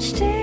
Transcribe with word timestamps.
stay 0.00 0.37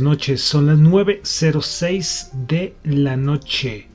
noches, 0.00 0.42
son 0.42 0.66
las 0.66 0.78
9.06 0.78 2.32
de 2.46 2.74
la 2.84 3.16
noche 3.16 3.88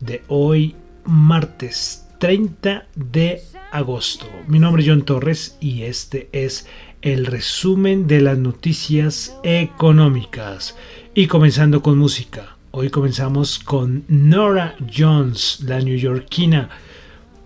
de 0.00 0.22
hoy, 0.28 0.74
martes 1.04 2.06
30 2.18 2.86
de 2.94 3.42
agosto. 3.70 4.26
Mi 4.46 4.58
nombre 4.58 4.82
es 4.82 4.88
John 4.88 5.02
Torres 5.02 5.56
y 5.60 5.82
este 5.82 6.28
es 6.32 6.66
el 7.02 7.26
resumen 7.26 8.06
de 8.06 8.20
las 8.20 8.38
noticias 8.38 9.36
económicas. 9.42 10.76
Y 11.14 11.26
comenzando 11.26 11.82
con 11.82 11.98
música, 11.98 12.56
hoy 12.72 12.90
comenzamos 12.90 13.58
con 13.58 14.04
Nora 14.08 14.76
Jones, 14.94 15.60
la 15.64 15.80
neoyorquina, 15.80 16.70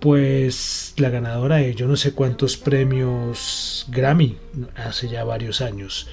pues 0.01 0.95
la 0.97 1.11
ganadora 1.11 1.57
de 1.57 1.75
yo 1.75 1.87
no 1.87 1.97
sé 1.97 2.13
cuántos 2.13 2.57
premios 2.57 3.87
Grammy 3.89 4.37
hace 4.75 5.09
ya 5.09 5.23
varios 5.25 5.61
años. 5.61 6.09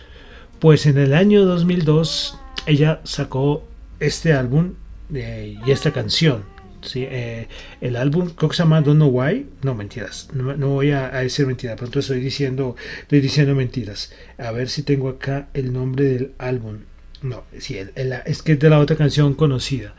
Pues 0.60 0.86
en 0.86 0.98
el 0.98 1.14
año 1.14 1.46
2002 1.46 2.38
ella 2.66 3.00
sacó 3.06 3.66
este 4.00 4.34
álbum 4.34 4.74
eh, 5.14 5.58
y 5.66 5.72
esta 5.72 5.92
canción. 5.92 6.44
¿sí? 6.82 7.06
Eh, 7.10 7.48
el 7.80 7.96
álbum 7.96 8.30
creo 8.30 8.52
se 8.52 8.64
llama 8.64 8.82
Don't 8.82 8.98
Know 8.98 9.10
Why. 9.10 9.48
No, 9.64 9.74
mentiras. 9.74 10.28
No, 10.34 10.68
voy 10.68 10.92
a, 10.92 11.16
a, 11.16 11.22
decir 11.22 11.48
mentiras. 11.48 11.78
Pronto 11.78 12.00
estoy 12.00 12.20
diciendo, 12.20 12.76
estoy 13.02 13.22
diciendo 13.22 13.56
mentiras. 13.56 14.12
A 14.38 14.52
ver 14.52 14.70
si 14.70 14.84
tengo 14.84 15.10
acá 15.10 15.48
el 15.54 15.72
nombre 15.72 16.06
del 16.06 16.32
álbum. 16.38 16.80
No, 17.22 17.44
sí, 17.58 17.78
es 17.78 18.42
que 18.42 18.54
es 18.54 18.60
de 18.60 18.70
la 18.70 18.80
otra 18.80 18.96
canción 18.96 19.34
conocida 19.34 19.94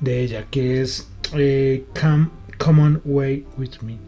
de 0.00 0.20
ella, 0.22 0.46
que 0.50 0.82
es 0.82 1.08
eh, 1.34 1.84
Come, 1.98 2.28
Come 2.58 2.82
On 2.82 3.02
Way 3.04 3.46
With 3.56 3.80
Me. 3.82 3.98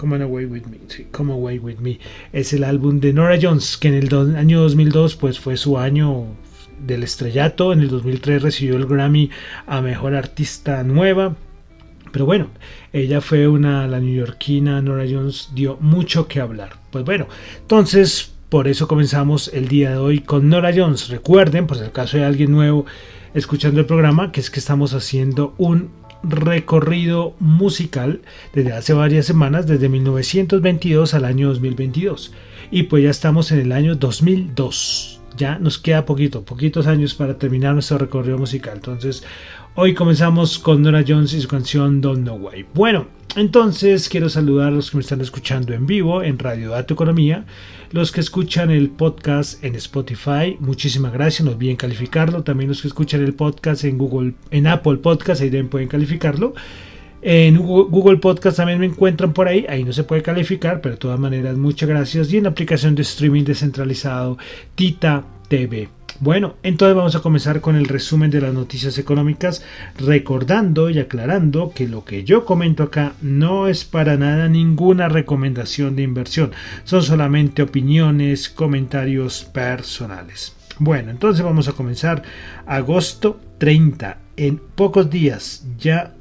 Come 0.00 0.22
Away 0.22 0.46
With 0.46 0.62
Me, 0.62 0.78
sí, 0.88 1.06
Come 1.12 1.34
Away 1.34 1.58
With 1.58 1.76
Me. 1.76 1.98
Es 2.32 2.54
el 2.54 2.64
álbum 2.64 3.00
de 3.00 3.12
Nora 3.12 3.38
Jones, 3.40 3.76
que 3.76 3.88
en 3.88 3.94
el 3.94 4.34
año 4.34 4.62
2002 4.62 5.16
pues 5.16 5.38
fue 5.38 5.58
su 5.58 5.76
año 5.76 6.24
del 6.86 7.02
estrellato. 7.02 7.74
En 7.74 7.80
el 7.80 7.88
2003 7.88 8.40
recibió 8.40 8.76
el 8.76 8.86
Grammy 8.86 9.28
a 9.66 9.82
Mejor 9.82 10.14
Artista 10.14 10.82
Nueva. 10.84 11.36
Pero 12.12 12.24
bueno, 12.24 12.48
ella 12.94 13.20
fue 13.20 13.46
una, 13.46 13.86
la 13.88 14.00
neoyorquina 14.00 14.80
Nora 14.80 15.04
Jones 15.06 15.50
dio 15.54 15.76
mucho 15.82 16.26
que 16.26 16.40
hablar. 16.40 16.78
Pues 16.90 17.04
bueno, 17.04 17.28
entonces 17.60 18.32
por 18.48 18.68
eso 18.68 18.88
comenzamos 18.88 19.50
el 19.52 19.68
día 19.68 19.90
de 19.90 19.98
hoy 19.98 20.20
con 20.20 20.48
Nora 20.48 20.72
Jones. 20.74 21.10
Recuerden, 21.10 21.66
por 21.66 21.76
si 21.76 21.84
el 21.84 21.92
caso 21.92 22.16
de 22.16 22.24
alguien 22.24 22.52
nuevo 22.52 22.86
escuchando 23.34 23.80
el 23.80 23.86
programa, 23.86 24.32
que 24.32 24.40
es 24.40 24.50
que 24.50 24.60
estamos 24.60 24.94
haciendo 24.94 25.54
un 25.58 25.99
recorrido 26.22 27.34
musical 27.38 28.20
desde 28.54 28.72
hace 28.72 28.92
varias 28.92 29.26
semanas, 29.26 29.66
desde 29.66 29.88
1922 29.88 31.14
al 31.14 31.24
año 31.24 31.48
2022. 31.48 32.32
Y 32.70 32.84
pues 32.84 33.04
ya 33.04 33.10
estamos 33.10 33.52
en 33.52 33.60
el 33.60 33.72
año 33.72 33.94
2002. 33.94 35.20
Ya 35.36 35.58
nos 35.58 35.78
queda 35.78 36.04
poquito, 36.04 36.44
poquitos 36.44 36.86
años 36.86 37.14
para 37.14 37.38
terminar 37.38 37.74
nuestro 37.74 37.98
recorrido 37.98 38.38
musical. 38.38 38.74
Entonces, 38.76 39.24
hoy 39.74 39.94
comenzamos 39.94 40.58
con 40.58 40.82
Nora 40.82 41.04
Jones 41.06 41.32
y 41.32 41.40
su 41.40 41.48
canción 41.48 42.00
Don't 42.00 42.22
Know 42.22 42.36
Why. 42.36 42.66
Bueno, 42.74 43.06
entonces 43.36 44.08
quiero 44.08 44.28
saludar 44.28 44.68
a 44.68 44.70
los 44.70 44.90
que 44.90 44.96
me 44.96 45.02
están 45.02 45.20
escuchando 45.20 45.72
en 45.72 45.86
vivo 45.86 46.22
en 46.22 46.38
Radio 46.38 46.70
Dato 46.70 46.94
Economía, 46.94 47.44
los 47.92 48.12
que 48.12 48.20
escuchan 48.20 48.70
el 48.70 48.90
podcast 48.90 49.62
en 49.64 49.74
Spotify, 49.76 50.56
muchísimas 50.60 51.12
gracias, 51.12 51.44
no 51.44 51.52
olviden 51.52 51.76
calificarlo, 51.76 52.42
también 52.42 52.68
los 52.68 52.82
que 52.82 52.88
escuchan 52.88 53.22
el 53.22 53.34
podcast 53.34 53.84
en 53.84 53.98
Google, 53.98 54.34
en 54.50 54.66
Apple 54.66 54.96
Podcast, 54.98 55.42
ahí 55.42 55.48
también 55.48 55.68
pueden 55.68 55.88
calificarlo. 55.88 56.54
En 57.22 57.58
Google 57.58 58.16
Podcast 58.16 58.56
también 58.56 58.78
me 58.78 58.86
encuentran 58.86 59.34
por 59.34 59.46
ahí, 59.46 59.66
ahí 59.68 59.84
no 59.84 59.92
se 59.92 60.04
puede 60.04 60.22
calificar, 60.22 60.80
pero 60.80 60.94
de 60.94 60.98
todas 60.98 61.20
maneras 61.20 61.56
muchas 61.56 61.88
gracias. 61.88 62.32
Y 62.32 62.38
en 62.38 62.44
la 62.44 62.50
aplicación 62.50 62.94
de 62.94 63.02
streaming 63.02 63.44
descentralizado 63.44 64.38
Tita 64.74 65.24
TV. 65.48 65.99
Bueno, 66.22 66.56
entonces 66.62 66.94
vamos 66.94 67.16
a 67.16 67.20
comenzar 67.20 67.62
con 67.62 67.76
el 67.76 67.86
resumen 67.86 68.30
de 68.30 68.42
las 68.42 68.52
noticias 68.52 68.98
económicas, 68.98 69.64
recordando 69.96 70.90
y 70.90 70.98
aclarando 70.98 71.72
que 71.74 71.88
lo 71.88 72.04
que 72.04 72.24
yo 72.24 72.44
comento 72.44 72.82
acá 72.82 73.14
no 73.22 73.68
es 73.68 73.86
para 73.86 74.18
nada 74.18 74.46
ninguna 74.50 75.08
recomendación 75.08 75.96
de 75.96 76.02
inversión, 76.02 76.52
son 76.84 77.02
solamente 77.02 77.62
opiniones, 77.62 78.50
comentarios 78.50 79.44
personales. 79.44 80.54
Bueno, 80.78 81.10
entonces 81.10 81.42
vamos 81.42 81.68
a 81.68 81.72
comenzar 81.72 82.22
agosto 82.66 83.40
30. 83.56 84.18
En 84.36 84.58
pocos 84.58 85.08
días 85.08 85.64
ya 85.78 86.12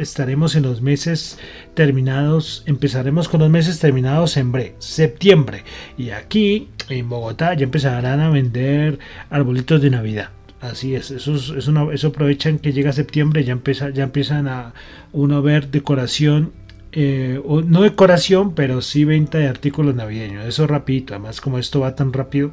estaremos 0.00 0.56
en 0.56 0.62
los 0.62 0.82
meses 0.82 1.38
terminados, 1.74 2.62
empezaremos 2.66 3.28
con 3.28 3.40
los 3.40 3.50
meses 3.50 3.78
terminados 3.78 4.36
en 4.36 4.52
bre, 4.52 4.74
septiembre. 4.78 5.64
Y 5.96 6.10
aquí 6.10 6.68
en 6.88 7.08
Bogotá 7.08 7.54
ya 7.54 7.64
empezarán 7.64 8.20
a 8.20 8.30
vender 8.30 8.98
arbolitos 9.30 9.80
de 9.82 9.90
Navidad. 9.90 10.30
Así 10.60 10.94
es, 10.94 11.10
eso, 11.10 12.06
aprovechan 12.06 12.58
que 12.58 12.72
llega 12.72 12.92
septiembre, 12.92 13.44
ya, 13.44 13.52
empieza, 13.52 13.88
ya 13.90 14.04
empiezan 14.04 14.46
a 14.46 14.74
uno 15.12 15.40
ver 15.40 15.70
decoración, 15.70 16.52
eh, 16.92 17.40
no 17.66 17.82
decoración, 17.82 18.54
pero 18.54 18.82
sí 18.82 19.04
venta 19.04 19.38
de 19.38 19.48
artículos 19.48 19.94
navideños. 19.94 20.46
Eso 20.46 20.66
rapidito, 20.66 21.14
además 21.14 21.40
como 21.40 21.58
esto 21.58 21.80
va 21.80 21.94
tan 21.94 22.12
rápido, 22.12 22.52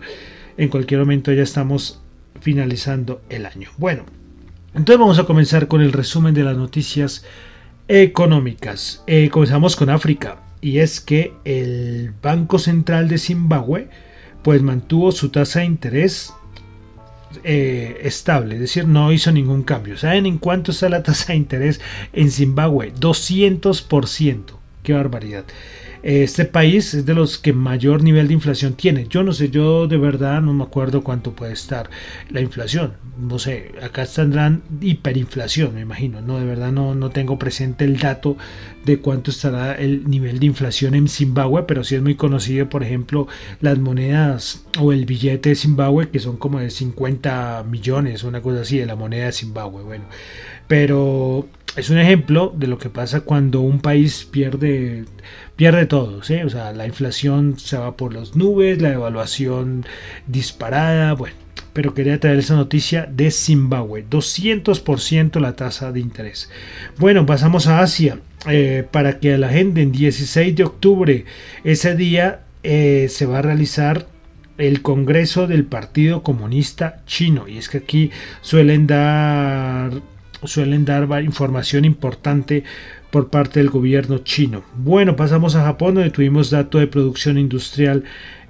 en 0.56 0.70
cualquier 0.70 1.02
momento 1.02 1.34
ya 1.34 1.44
estamos 1.44 2.02
finalizando 2.40 3.22
el 3.30 3.46
año. 3.46 3.70
Bueno, 3.78 4.06
entonces 4.78 5.00
vamos 5.00 5.20
a 5.20 5.24
comenzar 5.24 5.68
con 5.68 5.82
el 5.82 5.92
resumen 5.92 6.34
de 6.34 6.44
las 6.44 6.56
noticias 6.56 7.26
económicas. 7.88 9.04
Eh, 9.08 9.30
comenzamos 9.30 9.76
con 9.76 9.90
África 9.90 10.38
y 10.62 10.80
es 10.80 11.02
que 11.02 11.34
el 11.46 12.14
Banco 12.22 12.60
Central 12.60 13.08
de 13.08 13.18
Zimbabue 13.18 13.90
pues 14.44 14.62
mantuvo 14.62 15.12
su 15.12 15.30
tasa 15.30 15.60
de 15.60 15.66
interés 15.66 16.32
eh, 17.44 18.00
estable, 18.04 18.56
es 18.56 18.62
decir, 18.62 18.88
no 18.88 19.12
hizo 19.12 19.32
ningún 19.32 19.64
cambio. 19.64 19.98
¿Saben 19.98 20.26
en 20.26 20.38
cuánto 20.38 20.72
está 20.72 20.90
la 20.90 21.04
tasa 21.04 21.34
de 21.34 21.40
interés 21.40 21.82
en 22.14 22.32
Zimbabue? 22.32 22.94
200%. 22.94 24.44
Qué 24.84 24.94
barbaridad. 24.94 25.44
Este 26.04 26.46
país 26.46 26.94
es 26.94 27.06
de 27.06 27.14
los 27.14 27.38
que 27.38 27.54
mayor 27.54 28.04
nivel 28.04 28.28
de 28.28 28.34
inflación 28.34 28.74
tiene. 28.74 29.08
Yo 29.08 29.24
no 29.24 29.34
sé, 29.34 29.50
yo 29.50 29.88
de 29.88 29.98
verdad 29.98 30.42
no 30.42 30.54
me 30.54 30.64
acuerdo 30.64 31.04
cuánto 31.04 31.34
puede 31.34 31.54
estar 31.54 31.90
la 32.30 32.42
inflación. 32.42 32.94
No 33.18 33.40
sé, 33.40 33.72
acá 33.82 34.06
tendrán 34.06 34.62
hiperinflación, 34.80 35.74
me 35.74 35.82
imagino. 35.82 36.22
No, 36.22 36.40
de 36.40 36.46
verdad 36.46 36.72
no, 36.72 36.96
no 36.96 37.10
tengo 37.10 37.40
presente 37.40 37.86
el 37.86 37.98
dato 37.98 38.38
de 38.86 39.00
cuánto 39.00 39.32
estará 39.32 39.74
el 39.74 40.10
nivel 40.10 40.40
de 40.40 40.46
inflación 40.46 40.96
en 40.96 41.08
Zimbabue, 41.08 41.64
pero 41.64 41.84
sí 41.84 41.96
es 41.96 42.02
muy 42.02 42.16
conocido, 42.16 42.70
por 42.70 42.84
ejemplo, 42.84 43.28
las 43.60 43.80
monedas 43.80 44.66
o 44.80 44.94
el 44.94 45.06
billete 45.06 45.50
de 45.50 45.56
Zimbabue, 45.56 46.10
que 46.10 46.20
son 46.20 46.38
como 46.38 46.60
de 46.60 46.70
50 46.70 47.66
millones, 47.70 48.24
una 48.24 48.42
cosa 48.42 48.62
así, 48.62 48.78
de 48.78 48.86
la 48.86 48.96
moneda 48.96 49.26
de 49.26 49.32
Zimbabue. 49.32 49.84
Bueno, 49.84 50.06
pero 50.68 51.48
es 51.78 51.92
un 51.92 52.00
ejemplo 52.00 52.54
de 52.58 52.66
lo 52.66 52.80
que 52.80 52.90
pasa 52.90 53.22
cuando 53.22 53.62
un 53.62 53.80
país 53.80 54.28
pierde, 54.30 55.06
pierde 55.56 55.86
todo. 55.86 56.24
¿sí? 56.24 56.36
O 56.38 56.50
sea, 56.50 56.74
la 56.74 56.88
inflación 56.88 57.60
se 57.60 57.78
va 57.78 57.96
por 57.96 58.14
las 58.16 58.36
nubes, 58.36 58.82
la 58.82 58.90
devaluación 58.90 59.86
disparada. 60.26 61.14
Bueno, 61.14 61.36
pero 61.74 61.94
quería 61.94 62.20
traer 62.20 62.40
esa 62.40 62.56
noticia 62.56 63.06
de 63.06 63.30
Zimbabue. 63.30 64.04
200% 64.10 65.40
la 65.40 65.56
tasa 65.56 65.92
de 65.92 66.00
interés. 66.00 66.50
Bueno, 66.98 67.28
pasamos 67.28 67.68
a 67.68 67.82
Asia. 67.82 68.20
Eh, 68.50 68.84
para 68.90 69.20
que 69.20 69.38
la 69.38 69.50
gente 69.50 69.82
en 69.82 69.92
16 69.92 70.56
de 70.56 70.64
octubre, 70.64 71.26
ese 71.64 71.96
día 71.96 72.42
eh, 72.64 73.08
se 73.10 73.28
va 73.28 73.40
a 73.40 73.42
realizar 73.44 74.08
el 74.58 74.82
Congreso 74.82 75.46
del 75.46 75.66
Partido 75.66 76.24
Comunista 76.24 77.04
Chino. 77.06 77.48
Y 77.48 77.60
es 77.60 77.70
que 77.70 77.78
aquí 77.80 78.10
suelen 78.42 78.88
dar 78.88 79.92
suelen 80.44 80.86
dar 80.86 81.08
información 81.24 81.86
importante 81.86 82.64
por 83.12 83.30
parte 83.30 83.60
del 83.60 83.70
gobierno 83.70 84.20
chino. 84.20 84.64
Bueno, 84.76 85.16
pasamos 85.16 85.56
a 85.56 85.64
Japón 85.64 85.96
donde 85.96 86.12
tuvimos 86.12 86.50
dato 86.50 86.78
de 86.78 86.88
producción 86.88 87.38
industrial 87.38 88.04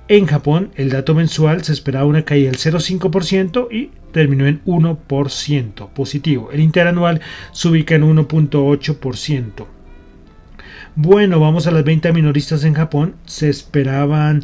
en 0.08 0.26
Japón. 0.26 0.72
El 0.76 0.90
dato 0.90 1.14
mensual 1.14 1.64
se 1.64 1.74
esperaba 1.74 2.06
una 2.06 2.26
caída 2.26 2.52
del 2.52 2.60
0,5% 2.60 3.68
y 3.72 3.92
terminó 4.12 4.48
en 4.48 4.64
1% 4.66 5.90
positivo. 5.90 6.50
El 6.52 6.60
interanual 6.60 7.22
se 7.52 7.68
ubica 7.68 7.96
en 7.96 8.04
1.8%. 8.04 9.66
Bueno, 10.96 11.40
vamos 11.40 11.68
a 11.68 11.72
las 11.72 11.84
ventas 11.84 12.14
minoristas 12.14 12.64
en 12.64 12.74
Japón. 12.74 13.16
Se 13.26 13.50
esperaban 13.50 14.44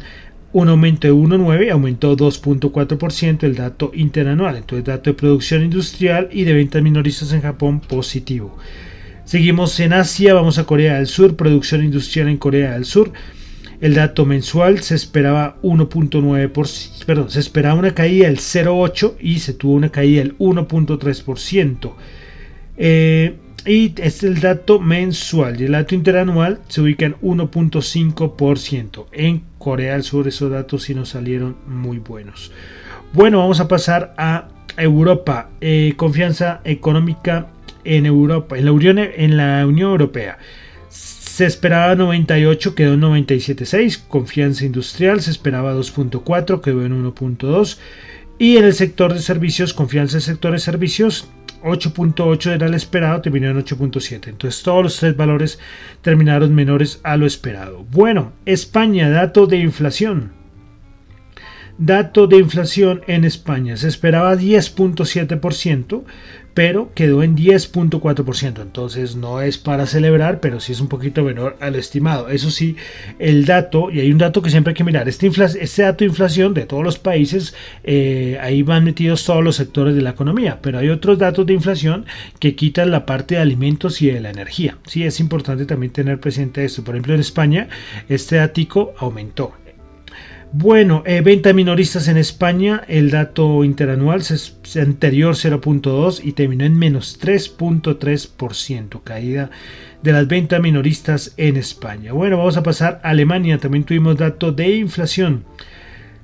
un 0.54 0.68
aumento 0.68 1.08
de 1.08 1.12
1,9, 1.12 1.70
aumentó 1.72 2.16
2.4% 2.16 3.42
el 3.42 3.56
dato 3.56 3.90
interanual, 3.92 4.56
entonces 4.56 4.84
dato 4.84 5.10
de 5.10 5.14
producción 5.14 5.64
industrial 5.64 6.28
y 6.30 6.44
de 6.44 6.54
ventas 6.54 6.80
minoristas 6.80 7.32
en 7.32 7.42
Japón 7.42 7.80
positivo. 7.80 8.56
Seguimos 9.24 9.78
en 9.80 9.92
Asia, 9.92 10.32
vamos 10.32 10.58
a 10.58 10.64
Corea 10.64 10.94
del 10.94 11.08
Sur, 11.08 11.34
producción 11.34 11.82
industrial 11.82 12.28
en 12.28 12.36
Corea 12.36 12.74
del 12.74 12.84
Sur. 12.84 13.12
El 13.80 13.94
dato 13.94 14.24
mensual 14.24 14.78
se 14.78 14.94
esperaba 14.94 15.56
1.9%, 15.62 17.04
perdón, 17.04 17.30
se 17.30 17.40
esperaba 17.40 17.74
una 17.74 17.92
caída 17.92 18.26
del 18.26 18.38
0.8 18.38 19.14
y 19.18 19.40
se 19.40 19.54
tuvo 19.54 19.74
una 19.74 19.88
caída 19.88 20.22
del 20.22 20.38
1.3%. 20.38 21.92
Eh, 22.76 23.34
y 23.66 23.92
es 23.96 24.22
el 24.22 24.40
dato 24.40 24.78
mensual 24.78 25.60
y 25.60 25.64
el 25.64 25.72
dato 25.72 25.94
interanual 25.94 26.60
se 26.68 26.82
ubica 26.82 27.06
en 27.06 27.14
1.5%. 27.16 29.06
En 29.12 29.42
Corea 29.64 29.94
del 29.94 30.02
Sur 30.02 30.28
esos 30.28 30.50
datos 30.50 30.82
sí 30.82 30.94
nos 30.94 31.08
salieron 31.08 31.56
muy 31.66 31.98
buenos. 31.98 32.52
Bueno, 33.14 33.38
vamos 33.38 33.60
a 33.60 33.66
pasar 33.66 34.12
a 34.18 34.48
Europa. 34.76 35.48
Eh, 35.62 35.94
confianza 35.96 36.60
económica 36.64 37.46
en 37.82 38.04
Europa, 38.04 38.58
en 38.58 38.66
la, 38.66 38.72
Unión, 38.72 38.98
en 38.98 39.38
la 39.38 39.66
Unión 39.66 39.92
Europea. 39.92 40.36
Se 40.90 41.46
esperaba 41.46 41.94
98, 41.94 42.74
quedó 42.74 42.92
en 42.92 43.00
97.6. 43.00 44.02
Confianza 44.06 44.66
industrial 44.66 45.22
se 45.22 45.30
esperaba 45.30 45.74
2.4, 45.74 46.60
quedó 46.60 46.84
en 46.84 47.02
1.2. 47.02 47.78
Y 48.38 48.58
en 48.58 48.64
el 48.64 48.74
sector 48.74 49.14
de 49.14 49.20
servicios, 49.20 49.72
confianza 49.72 50.16
en 50.16 50.18
el 50.18 50.22
sector 50.24 50.52
de 50.52 50.58
servicios 50.58 51.26
8.8 51.64 52.52
era 52.52 52.66
el 52.66 52.74
esperado, 52.74 53.22
terminó 53.22 53.48
en 53.48 53.56
8.7. 53.56 54.28
Entonces 54.28 54.62
todos 54.62 54.82
los 54.84 54.96
tres 54.98 55.16
valores 55.16 55.58
terminaron 56.02 56.54
menores 56.54 57.00
a 57.02 57.16
lo 57.16 57.26
esperado. 57.26 57.84
Bueno, 57.90 58.32
España, 58.44 59.08
dato 59.08 59.46
de 59.46 59.56
inflación. 59.58 60.43
Dato 61.76 62.28
de 62.28 62.36
inflación 62.36 63.02
en 63.08 63.24
España. 63.24 63.76
Se 63.76 63.88
esperaba 63.88 64.36
10.7%, 64.36 66.04
pero 66.54 66.92
quedó 66.94 67.24
en 67.24 67.36
10.4%. 67.36 68.62
Entonces 68.62 69.16
no 69.16 69.40
es 69.40 69.58
para 69.58 69.86
celebrar, 69.86 70.38
pero 70.38 70.60
sí 70.60 70.70
es 70.70 70.80
un 70.80 70.86
poquito 70.86 71.24
menor 71.24 71.56
al 71.58 71.74
estimado. 71.74 72.28
Eso 72.28 72.52
sí, 72.52 72.76
el 73.18 73.44
dato, 73.44 73.90
y 73.90 73.98
hay 73.98 74.12
un 74.12 74.18
dato 74.18 74.40
que 74.40 74.50
siempre 74.50 74.70
hay 74.70 74.76
que 74.76 74.84
mirar, 74.84 75.08
este, 75.08 75.26
este 75.26 75.82
dato 75.82 76.04
de 76.04 76.10
inflación 76.10 76.54
de 76.54 76.64
todos 76.64 76.84
los 76.84 77.00
países, 77.00 77.56
eh, 77.82 78.38
ahí 78.40 78.62
van 78.62 78.84
metidos 78.84 79.24
todos 79.24 79.42
los 79.42 79.56
sectores 79.56 79.96
de 79.96 80.02
la 80.02 80.10
economía, 80.10 80.60
pero 80.62 80.78
hay 80.78 80.90
otros 80.90 81.18
datos 81.18 81.44
de 81.44 81.54
inflación 81.54 82.06
que 82.38 82.54
quitan 82.54 82.92
la 82.92 83.04
parte 83.04 83.34
de 83.34 83.40
alimentos 83.40 84.00
y 84.00 84.06
de 84.12 84.20
la 84.20 84.30
energía. 84.30 84.78
Sí, 84.86 85.02
es 85.02 85.18
importante 85.18 85.66
también 85.66 85.92
tener 85.92 86.20
presente 86.20 86.64
esto. 86.64 86.84
Por 86.84 86.94
ejemplo, 86.94 87.14
en 87.14 87.20
España, 87.20 87.68
este 88.08 88.36
dato 88.36 88.94
aumentó. 88.98 89.63
Bueno, 90.56 91.02
eh, 91.04 91.20
venta 91.20 91.52
minoristas 91.52 92.06
en 92.06 92.16
España, 92.16 92.84
el 92.86 93.10
dato 93.10 93.64
interanual 93.64 94.20
es 94.20 94.56
anterior 94.76 95.34
0.2 95.34 96.20
y 96.22 96.30
terminó 96.30 96.64
en 96.64 96.78
menos 96.78 97.18
3.3%, 97.20 99.02
caída 99.02 99.50
de 100.00 100.12
las 100.12 100.28
ventas 100.28 100.60
minoristas 100.60 101.34
en 101.38 101.56
España. 101.56 102.12
Bueno, 102.12 102.38
vamos 102.38 102.56
a 102.56 102.62
pasar 102.62 103.00
a 103.02 103.10
Alemania, 103.10 103.58
también 103.58 103.82
tuvimos 103.82 104.16
dato 104.16 104.52
de 104.52 104.76
inflación. 104.76 105.44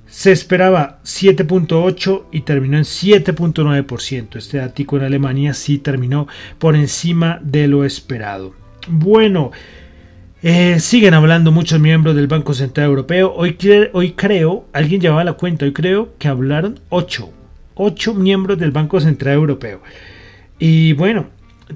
Se 0.07 0.31
esperaba 0.31 1.01
7.8 1.03 2.27
y 2.31 2.43
terminó 2.43 2.79
en 2.79 2.85
7.9%. 2.85 4.37
Este 4.37 4.59
dato 4.59 4.97
en 4.97 5.03
Alemania 5.03 5.55
sí 5.55 5.79
terminó 5.79 6.29
por 6.61 6.77
encima 6.77 7.41
de 7.43 7.67
lo 7.67 7.85
esperado. 7.85 8.55
Bueno, 8.87 9.51
eh, 10.43 10.81
siguen 10.81 11.13
hablando 11.13 11.53
muchos 11.53 11.79
miembros 11.81 12.17
del 12.17 12.27
Banco 12.27 12.55
Central 12.55 12.87
Europeo. 12.87 13.35
Hoy, 13.35 13.55
creo, 13.55 14.65
alguien 14.73 15.01
llevaba 15.01 15.23
la 15.23 15.35
cuenta, 15.35 15.67
hoy 15.67 15.73
creo 15.73 16.17
que 16.19 16.29
hablaron 16.29 16.81
8. 16.89 17.31
8 17.75 18.15
miembros 18.15 18.59
del 18.59 18.71
Banco 18.71 19.01
Central 19.01 19.35
Europeo. 19.35 19.83
Y 20.59 20.95
bueno, 20.95 21.27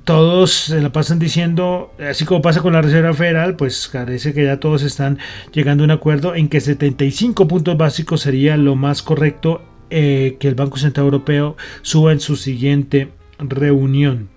todos 0.05 0.51
se 0.53 0.81
la 0.81 0.91
pasan 0.93 1.19
diciendo, 1.19 1.93
así 1.99 2.25
como 2.25 2.41
pasa 2.41 2.63
con 2.63 2.73
la 2.73 2.83
Reserva 2.83 3.13
Federal, 3.13 3.57
pues 3.57 3.91
parece 3.93 4.33
que 4.33 4.45
ya 4.45 4.59
todos 4.61 4.83
están 4.83 5.19
llegando 5.53 5.85
a 5.85 5.87
un 5.87 5.91
acuerdo 5.91 6.35
en 6.35 6.49
que 6.49 6.61
75 6.61 7.47
puntos 7.47 7.77
básicos 7.77 8.23
sería 8.23 8.57
lo 8.57 8.77
más 8.77 9.03
correcto 9.03 9.63
eh, 9.91 10.37
que 10.41 10.49
el 10.49 10.55
Banco 10.55 10.79
Central 10.79 11.05
Europeo 11.05 11.57
suba 11.83 12.13
en 12.13 12.21
su 12.21 12.37
siguiente 12.37 13.11
reunión. 13.39 14.34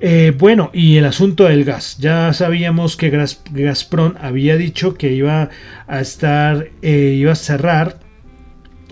Eh, 0.00 0.32
bueno, 0.36 0.70
y 0.72 0.96
el 0.96 1.04
asunto 1.04 1.44
del 1.44 1.64
gas. 1.64 1.98
Ya 1.98 2.32
sabíamos 2.32 2.96
que 2.96 3.10
Gazprom 3.10 4.14
había 4.20 4.56
dicho 4.56 4.94
que 4.94 5.12
iba 5.12 5.50
a 5.86 6.00
estar, 6.00 6.68
eh, 6.82 7.16
iba 7.18 7.32
a 7.32 7.36
cerrar 7.36 8.00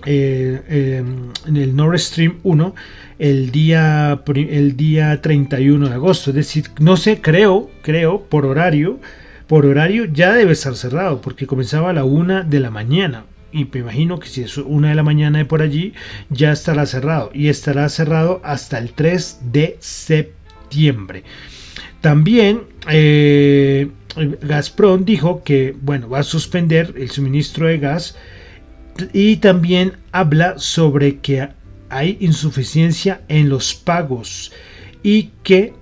eh, 0.07 1.03
en 1.47 1.57
el 1.57 1.75
Nord 1.75 1.99
Stream 1.99 2.39
1 2.43 2.75
el 3.19 3.51
día, 3.51 4.23
el 4.27 4.77
día 4.77 5.21
31 5.21 5.89
de 5.89 5.95
agosto. 5.95 6.31
Es 6.31 6.37
decir, 6.37 6.67
no 6.79 6.97
sé, 6.97 7.21
creo, 7.21 7.71
creo, 7.83 8.23
por 8.23 8.47
horario, 8.47 9.01
por 9.47 9.67
horario 9.67 10.05
ya 10.05 10.33
debe 10.33 10.53
estar 10.53 10.77
cerrado 10.77 11.21
porque 11.21 11.47
comenzaba 11.47 11.91
a 11.91 11.93
la 11.93 12.05
una 12.05 12.43
de 12.43 12.61
la 12.61 12.71
mañana 12.71 13.25
y 13.53 13.65
me 13.65 13.81
imagino 13.81 14.19
que 14.19 14.29
si 14.29 14.43
es 14.43 14.57
una 14.59 14.91
de 14.91 14.95
la 14.95 15.03
mañana 15.03 15.39
de 15.39 15.45
por 15.45 15.63
allí, 15.63 15.95
ya 16.29 16.53
estará 16.53 16.87
cerrado. 16.87 17.31
Y 17.35 17.49
estará 17.49 17.89
cerrado 17.89 18.41
hasta 18.45 18.79
el 18.79 18.93
3 18.93 19.41
de 19.51 19.77
septiembre 19.81 20.40
también 22.01 22.63
eh, 22.89 23.91
Gazprom 24.43 25.05
dijo 25.05 25.43
que 25.45 25.77
bueno, 25.81 26.09
va 26.09 26.21
a 26.21 26.23
suspender 26.23 26.95
el 26.97 27.11
suministro 27.11 27.67
de 27.67 27.79
gas 27.79 28.17
y 29.13 29.37
también 29.37 29.95
habla 30.13 30.59
sobre 30.59 31.19
que 31.19 31.49
hay 31.89 32.17
insuficiencia 32.21 33.23
en 33.29 33.49
los 33.49 33.75
pagos 33.75 34.53
y 35.03 35.31
que 35.43 35.75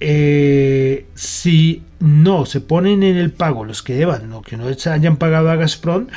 eh, 0.00 1.06
si 1.14 1.82
no 2.00 2.44
se 2.44 2.60
ponen 2.60 3.02
en 3.02 3.16
el 3.16 3.32
pago 3.32 3.64
los 3.64 3.82
que 3.82 3.94
deban 3.94 4.32
o 4.32 4.42
que 4.42 4.56
no 4.56 4.72
se 4.74 4.90
hayan 4.90 5.16
pagado 5.16 5.50
a 5.50 5.56
Gazprom, 5.56 6.08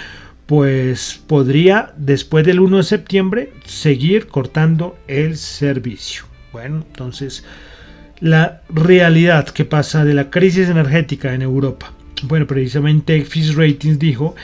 pues 0.46 1.22
podría 1.28 1.94
después 1.96 2.46
del 2.46 2.60
1 2.60 2.78
de 2.78 2.84
septiembre 2.84 3.54
seguir 3.66 4.28
cortando 4.28 4.98
el 5.08 5.38
servicio. 5.38 6.24
Bueno, 6.52 6.84
entonces 6.88 7.46
la 8.22 8.62
realidad 8.70 9.48
que 9.50 9.66
pasa 9.66 10.06
de 10.06 10.14
la 10.14 10.30
crisis 10.30 10.70
energética 10.70 11.34
en 11.34 11.42
Europa. 11.42 11.94
Bueno, 12.24 12.48
precisamente 12.48 13.24
Fitch 13.24 13.56
Ratings 13.56 13.98
dijo 13.98 14.36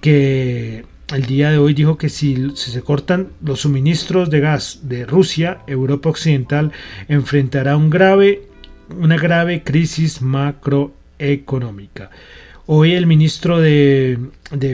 que 0.00 0.84
el 1.12 1.26
día 1.26 1.50
de 1.50 1.58
hoy 1.58 1.74
dijo 1.74 1.96
que 1.96 2.08
si, 2.08 2.52
se 2.54 2.82
cortan 2.82 3.28
los 3.42 3.60
suministros 3.60 4.30
de 4.30 4.40
gas 4.40 4.80
de 4.82 5.06
Rusia, 5.06 5.58
Europa 5.66 6.10
Occidental 6.10 6.72
enfrentará 7.08 7.76
una 7.76 9.16
grave 9.16 9.62
crisis 9.64 10.20
macroeconómica. 10.20 12.10
Hoy 12.66 12.94
el 12.94 13.06
ministro 13.06 13.60
de, 13.60 14.18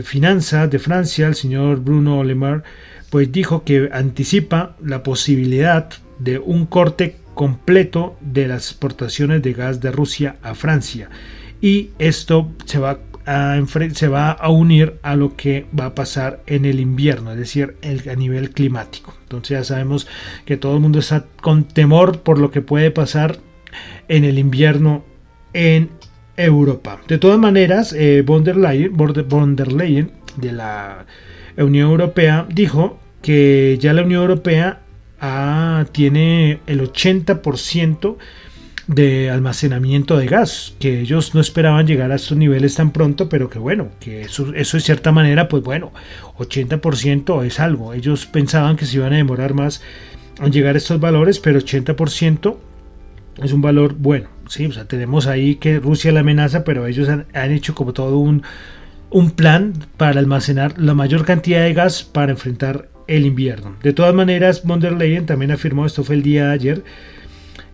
Finanzas 0.04 0.70
de 0.70 0.78
Francia, 0.78 1.26
el 1.26 1.34
señor 1.34 1.80
Bruno 1.80 2.22
Le 2.22 2.36
Maire, 2.36 2.62
pues 3.10 3.32
dijo 3.32 3.64
que 3.64 3.90
anticipa 3.92 4.76
la 4.84 5.02
posibilidad 5.02 5.88
de 6.20 6.38
un 6.38 6.66
corte 6.66 7.16
completo 7.40 8.18
de 8.20 8.46
las 8.46 8.68
exportaciones 8.68 9.40
de 9.40 9.54
gas 9.54 9.80
de 9.80 9.90
Rusia 9.90 10.36
a 10.42 10.54
Francia. 10.54 11.08
Y 11.62 11.88
esto 11.98 12.52
se 12.66 12.78
va 12.78 12.98
a, 13.24 13.58
se 13.94 14.08
va 14.08 14.32
a 14.32 14.50
unir 14.50 14.96
a 15.00 15.16
lo 15.16 15.36
que 15.36 15.64
va 15.72 15.86
a 15.86 15.94
pasar 15.94 16.42
en 16.46 16.66
el 16.66 16.80
invierno, 16.80 17.32
es 17.32 17.38
decir, 17.38 17.76
a 17.82 18.14
nivel 18.14 18.50
climático. 18.50 19.14
Entonces 19.22 19.56
ya 19.56 19.64
sabemos 19.64 20.06
que 20.44 20.58
todo 20.58 20.74
el 20.74 20.80
mundo 20.80 20.98
está 20.98 21.24
con 21.40 21.64
temor 21.64 22.20
por 22.20 22.38
lo 22.38 22.50
que 22.50 22.60
puede 22.60 22.90
pasar 22.90 23.38
en 24.08 24.24
el 24.24 24.38
invierno 24.38 25.02
en 25.54 25.88
Europa. 26.36 27.00
De 27.08 27.16
todas 27.16 27.38
maneras, 27.38 27.94
eh, 27.94 28.20
von, 28.20 28.44
der 28.44 28.58
Leyen, 29.72 30.10
de 30.36 30.52
la 30.52 31.06
Unión 31.56 31.90
Europea 31.90 32.46
dijo 32.50 33.00
que 33.22 33.78
ya 33.80 33.94
la 33.94 34.02
Unión 34.02 34.20
Europea 34.20 34.82
ah, 35.20 35.84
tiene 35.92 36.60
el 36.66 36.80
80% 36.80 38.16
de 38.86 39.30
almacenamiento 39.30 40.16
de 40.16 40.26
gas, 40.26 40.74
que 40.80 41.00
ellos 41.00 41.34
no 41.34 41.40
esperaban 41.40 41.86
llegar 41.86 42.10
a 42.10 42.16
estos 42.16 42.36
niveles 42.36 42.74
tan 42.74 42.90
pronto, 42.90 43.28
pero 43.28 43.48
que 43.48 43.60
bueno, 43.60 43.88
que 44.00 44.22
eso, 44.22 44.52
eso 44.54 44.76
de 44.76 44.82
cierta 44.82 45.12
manera, 45.12 45.48
pues 45.48 45.62
bueno, 45.62 45.92
80% 46.38 47.44
es 47.44 47.60
algo. 47.60 47.94
Ellos 47.94 48.26
pensaban 48.26 48.76
que 48.76 48.86
se 48.86 48.96
iban 48.96 49.12
a 49.12 49.16
demorar 49.16 49.54
más 49.54 49.80
en 50.42 50.50
llegar 50.50 50.74
a 50.74 50.78
estos 50.78 50.98
valores, 50.98 51.38
pero 51.38 51.60
80% 51.60 52.56
es 53.42 53.52
un 53.52 53.62
valor 53.62 53.94
bueno. 53.94 54.28
Sí, 54.48 54.66
o 54.66 54.72
sea, 54.72 54.86
tenemos 54.86 55.28
ahí 55.28 55.54
que 55.54 55.78
Rusia 55.78 56.10
la 56.10 56.20
amenaza, 56.20 56.64
pero 56.64 56.86
ellos 56.86 57.08
han, 57.08 57.52
hecho 57.52 57.74
como 57.76 57.92
todo 57.92 58.18
un, 58.18 58.42
un 59.10 59.30
plan 59.30 59.72
para 59.96 60.18
almacenar 60.18 60.78
la 60.78 60.94
mayor 60.94 61.24
cantidad 61.24 61.62
de 61.62 61.74
gas 61.74 62.02
para 62.02 62.32
enfrentar 62.32 62.88
el 63.10 63.26
invierno. 63.26 63.76
De 63.82 63.92
todas 63.92 64.14
maneras, 64.14 64.62
von 64.64 64.80
der 64.80 64.92
Leyen 64.92 65.26
también 65.26 65.50
afirmó, 65.50 65.84
esto 65.84 66.04
fue 66.04 66.14
el 66.14 66.22
día 66.22 66.46
de 66.46 66.52
ayer, 66.52 66.84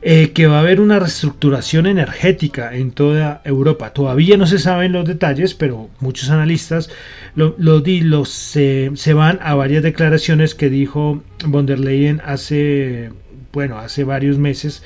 eh, 0.03 0.33
que 0.33 0.47
va 0.47 0.57
a 0.57 0.61
haber 0.61 0.81
una 0.81 0.99
reestructuración 0.99 1.87
energética 1.87 2.75
en 2.75 2.91
toda 2.93 3.43
Europa. 3.45 3.93
Todavía 3.93 4.37
no 4.37 4.47
se 4.47 4.59
saben 4.59 4.93
los 4.93 5.07
detalles, 5.07 5.55
pero 5.55 5.91
muchos 6.01 6.31
analistas 6.31 6.91
lo, 7.35 8.25
se, 8.25 8.91
van 9.15 9.39
a 9.43 9.55
varias 9.55 9.83
declaraciones 9.83 10.55
que 10.55 10.71
dijo 10.71 11.23
von 11.45 11.67
der 11.67 11.81
Leyen 11.81 12.23
hace, 12.25 13.11
bueno, 13.53 13.79
hace 13.79 14.05
varios 14.05 14.39
meses 14.39 14.83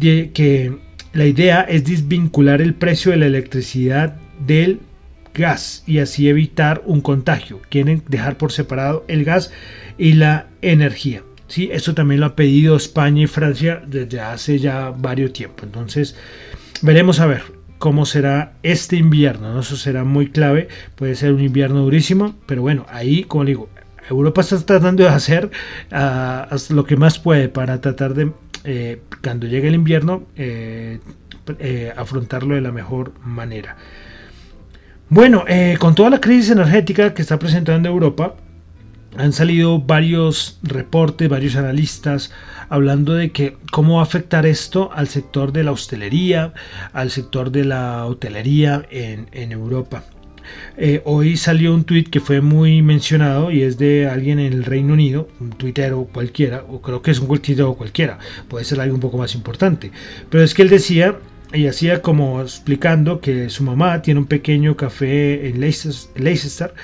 que 0.00 0.76
la 1.12 1.26
idea 1.26 1.60
es 1.62 1.84
desvincular 1.84 2.60
el 2.60 2.74
precio 2.74 3.12
de 3.12 3.18
la 3.18 3.26
electricidad 3.26 4.16
del 4.46 4.80
gas 5.36 5.82
y 5.86 5.98
así 5.98 6.28
evitar 6.28 6.82
un 6.86 7.00
contagio. 7.00 7.60
Quieren 7.68 8.02
dejar 8.08 8.38
por 8.38 8.52
separado 8.52 9.04
el 9.08 9.24
gas 9.24 9.52
y 9.98 10.14
la 10.14 10.48
energía. 10.62 11.22
¿sí? 11.48 11.68
Esto 11.72 11.94
también 11.94 12.20
lo 12.20 12.26
ha 12.26 12.36
pedido 12.36 12.76
España 12.76 13.22
y 13.22 13.26
Francia 13.26 13.82
desde 13.86 14.20
hace 14.20 14.58
ya 14.58 14.90
varios 14.90 15.32
tiempo. 15.32 15.64
Entonces, 15.64 16.16
veremos 16.82 17.20
a 17.20 17.26
ver 17.26 17.42
cómo 17.78 18.06
será 18.06 18.54
este 18.62 18.96
invierno. 18.96 19.60
Eso 19.60 19.76
será 19.76 20.04
muy 20.04 20.30
clave. 20.30 20.68
Puede 20.94 21.14
ser 21.14 21.32
un 21.32 21.42
invierno 21.42 21.80
durísimo, 21.82 22.34
pero 22.46 22.62
bueno, 22.62 22.86
ahí, 22.88 23.24
como 23.24 23.44
digo, 23.44 23.68
Europa 24.08 24.40
está 24.40 24.58
tratando 24.64 25.02
de 25.02 25.08
hacer 25.08 25.50
uh, 25.92 26.74
lo 26.74 26.84
que 26.84 26.96
más 26.96 27.18
puede 27.18 27.48
para 27.48 27.80
tratar 27.80 28.14
de 28.14 28.32
eh, 28.68 29.00
cuando 29.22 29.46
llegue 29.46 29.68
el 29.68 29.76
invierno, 29.76 30.24
eh, 30.36 30.98
eh, 31.60 31.92
afrontarlo 31.96 32.56
de 32.56 32.60
la 32.60 32.72
mejor 32.72 33.12
manera. 33.24 33.76
Bueno, 35.08 35.44
con 35.78 35.94
toda 35.94 36.10
la 36.10 36.20
crisis 36.20 36.50
energética 36.50 37.14
que 37.14 37.22
está 37.22 37.38
presentando 37.38 37.88
Europa, 37.88 38.34
han 39.16 39.32
salido 39.32 39.80
varios 39.80 40.58
reportes, 40.62 41.28
varios 41.28 41.56
analistas 41.56 42.32
hablando 42.68 43.14
de 43.14 43.30
que 43.30 43.56
cómo 43.70 43.94
va 43.94 44.00
a 44.00 44.04
afectar 44.04 44.46
esto 44.46 44.90
al 44.92 45.08
sector 45.08 45.52
de 45.52 45.64
la 45.64 45.72
hostelería, 45.72 46.52
al 46.92 47.10
sector 47.10 47.50
de 47.50 47.64
la 47.64 48.04
hotelería 48.06 48.84
en, 48.90 49.52
Europa. 49.52 50.04
Eh, 50.76 51.02
hoy 51.04 51.36
salió 51.36 51.74
un 51.74 51.84
tweet 51.84 52.04
que 52.04 52.20
fue 52.20 52.40
muy 52.40 52.82
mencionado 52.82 53.50
y 53.50 53.62
es 53.62 53.78
de 53.78 54.08
alguien 54.08 54.38
en 54.38 54.52
el 54.52 54.64
Reino 54.64 54.92
Unido, 54.92 55.28
un 55.40 55.50
tuitero 55.50 56.08
cualquiera, 56.12 56.64
o 56.68 56.80
creo 56.82 57.02
que 57.02 57.10
es 57.10 57.18
un 57.18 57.28
tuitero 57.28 57.74
cualquiera, 57.74 58.18
puede 58.48 58.64
ser 58.64 58.80
algo 58.80 58.94
un 58.94 59.00
poco 59.00 59.18
más 59.18 59.34
importante. 59.34 59.90
Pero 60.30 60.44
es 60.44 60.54
que 60.54 60.62
él 60.62 60.68
decía 60.68 61.16
y 61.52 61.66
hacía 61.66 62.02
como 62.02 62.40
explicando 62.40 63.20
que 63.20 63.48
su 63.50 63.62
mamá 63.62 64.02
tiene 64.02 64.20
un 64.20 64.26
pequeño 64.26 64.76
café 64.76 65.48
en 65.48 65.60
Leicester, 65.60 66.74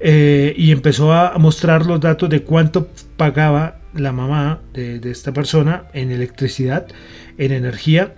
eh, 0.00 0.54
y 0.56 0.70
empezó 0.70 1.12
a 1.12 1.36
mostrar 1.38 1.84
los 1.86 2.00
datos 2.00 2.30
de 2.30 2.42
cuánto 2.42 2.88
pagaba 3.16 3.78
la 3.94 4.12
mamá 4.12 4.60
de, 4.72 5.00
esta 5.10 5.32
persona 5.32 5.84
en 5.92 6.12
electricidad, 6.12 6.86
en 7.36 7.52
energía 7.52 8.14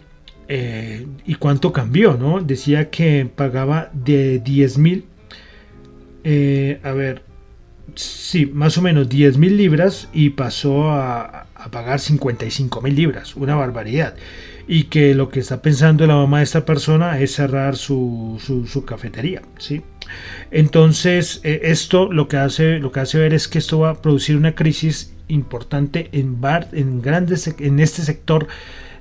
eh, 0.49 1.07
y 1.25 1.35
cuánto 1.37 1.73
cambió, 1.73 2.15
¿no? 2.15 2.41
Decía 2.41 2.91
que 2.91 3.29
pagaba 3.35 3.91
de 3.93 4.41
10 4.41 4.79
mil, 4.79 5.05
eh, 6.25 6.81
a 6.83 6.93
ver, 6.93 7.23
sí, 7.95 8.47
más 8.47 8.77
o 8.79 8.83
menos 8.83 9.09
10 9.09 9.39
mil 9.39 9.57
libras 9.57 10.09
y 10.13 10.31
pasó 10.31 10.91
a, 10.91 11.47
pagar 11.71 12.01
55 12.01 12.81
mil 12.81 12.95
libras, 12.95 13.37
una 13.37 13.55
barbaridad. 13.55 14.15
Y 14.73 14.85
que 14.85 15.17
lo 15.17 15.31
que 15.31 15.41
está 15.41 15.63
pensando 15.63 16.07
la 16.07 16.15
mamá 16.15 16.39
de 16.39 16.45
esta 16.45 16.65
persona 16.65 17.19
es 17.19 17.35
cerrar 17.35 17.75
su, 17.75 18.39
su, 18.41 18.85
cafetería, 18.85 19.43
¿sí? 19.59 19.83
Entonces, 20.53 21.41
eh, 21.43 21.63
esto 21.65 22.13
lo 22.13 22.29
que, 22.29 22.37
hace, 22.37 22.79
lo 22.79 22.93
que 22.93 23.01
hace 23.01 23.19
ver 23.19 23.35
es 23.35 23.49
que 23.49 23.59
esto 23.59 23.81
va 23.81 23.91
a 23.91 24.01
producir 24.01 24.37
una 24.37 24.55
crisis 24.55 25.13
importante 25.27 26.09
en, 26.13 26.41
bar, 26.41 26.69
en, 26.71 27.03
grandes, 27.03 27.53
en 27.59 27.81
este 27.81 28.03
sector 28.03 28.47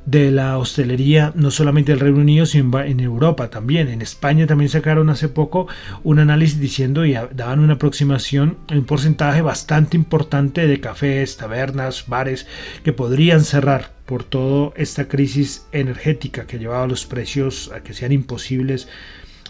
de 0.10 0.32
la 0.32 0.58
hostelería, 0.58 1.32
no 1.36 1.52
solamente 1.52 1.92
del 1.92 2.00
Reino 2.00 2.18
Unido, 2.18 2.46
sino 2.48 2.80
en 2.80 3.00
Europa 3.00 3.50
también. 3.50 3.90
En 3.90 4.02
España 4.02 4.48
también 4.48 4.70
sacaron 4.70 5.10
hace 5.10 5.30
poco 5.30 5.68
un 6.04 6.18
análisis 6.18 6.60
diciendo 6.60 7.06
y 7.06 7.14
daban 7.14 7.60
una 7.60 7.74
aproximación, 7.74 8.58
un 8.72 8.86
porcentaje 8.86 9.42
bastante 9.42 9.98
importante 9.98 10.66
de 10.66 10.80
cafés, 10.80 11.38
tabernas, 11.38 12.06
bares 12.08 12.48
que 12.84 12.92
podrían 12.92 13.42
cerrar 13.42 13.92
por 14.08 14.24
toda 14.24 14.72
esta 14.76 15.08
crisis 15.08 15.68
energética 15.72 16.48
que 16.48 16.56
ha 16.56 16.60
llevado 16.60 16.84
a 16.84 16.88
los 16.88 17.06
precios 17.06 17.72
a 17.76 17.82
que 17.82 17.94
sean 17.94 18.12
imposibles 18.12 18.88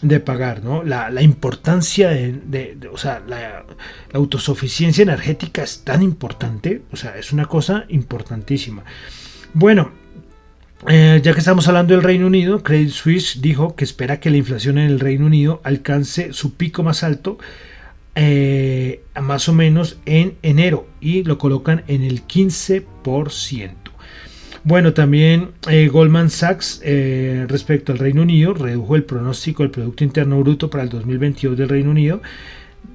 de 0.02 0.20
pagar, 0.20 0.64
¿no? 0.64 0.84
La, 0.84 1.22
importancia 1.22 2.10
de, 2.10 2.78
o 2.92 2.98
sea, 2.98 3.22
la, 3.26 3.40
la, 3.40 3.66
autosuficiencia 4.14 5.04
energética 5.04 5.64
es 5.64 5.84
tan 5.84 6.02
importante, 6.04 6.82
o 6.92 6.98
sea, 6.98 7.18
es 7.18 7.32
una 7.32 7.46
cosa 7.46 7.86
importantísima. 7.90 8.84
Bueno, 9.54 9.92
eh, 10.88 11.20
ya 11.22 11.34
que 11.34 11.40
estamos 11.40 11.68
hablando 11.68 11.94
del 11.94 12.04
Reino 12.04 12.28
Unido, 12.28 12.64
Credit 12.64 12.90
Suisse 12.90 13.42
dijo 13.42 13.76
que 13.76 13.84
espera 13.84 14.20
que 14.20 14.30
la 14.30 14.38
inflación 14.38 14.78
en 14.78 14.90
el 14.90 15.00
Reino 15.00 15.26
Unido 15.26 15.62
alcance 15.64 16.32
su 16.32 16.56
pico 16.56 16.84
más 16.84 17.04
alto 17.04 17.38
eh, 18.16 19.04
más 19.22 19.50
o 19.50 19.54
menos 19.54 20.00
en 20.06 20.36
enero 20.42 20.88
y 21.02 21.24
lo 21.24 21.38
colocan 21.38 21.84
en 21.88 22.04
el 22.04 22.26
15%. 22.26 23.72
Bueno, 24.64 24.94
también 24.94 25.52
eh, 25.70 25.88
Goldman 25.88 26.30
Sachs 26.30 26.82
respecto 27.48 27.92
al 27.92 27.98
Reino 27.98 28.22
Unido 28.22 28.54
redujo 28.54 28.96
el 28.96 29.04
pronóstico 29.04 29.64
del 29.64 29.72
Producto 29.72 30.04
Interno 30.04 30.40
Bruto 30.40 30.70
para 30.70 30.84
el 30.84 30.90
2022 30.90 31.58
del 31.58 31.70
Reino 31.70 31.92
Unido 31.92 32.22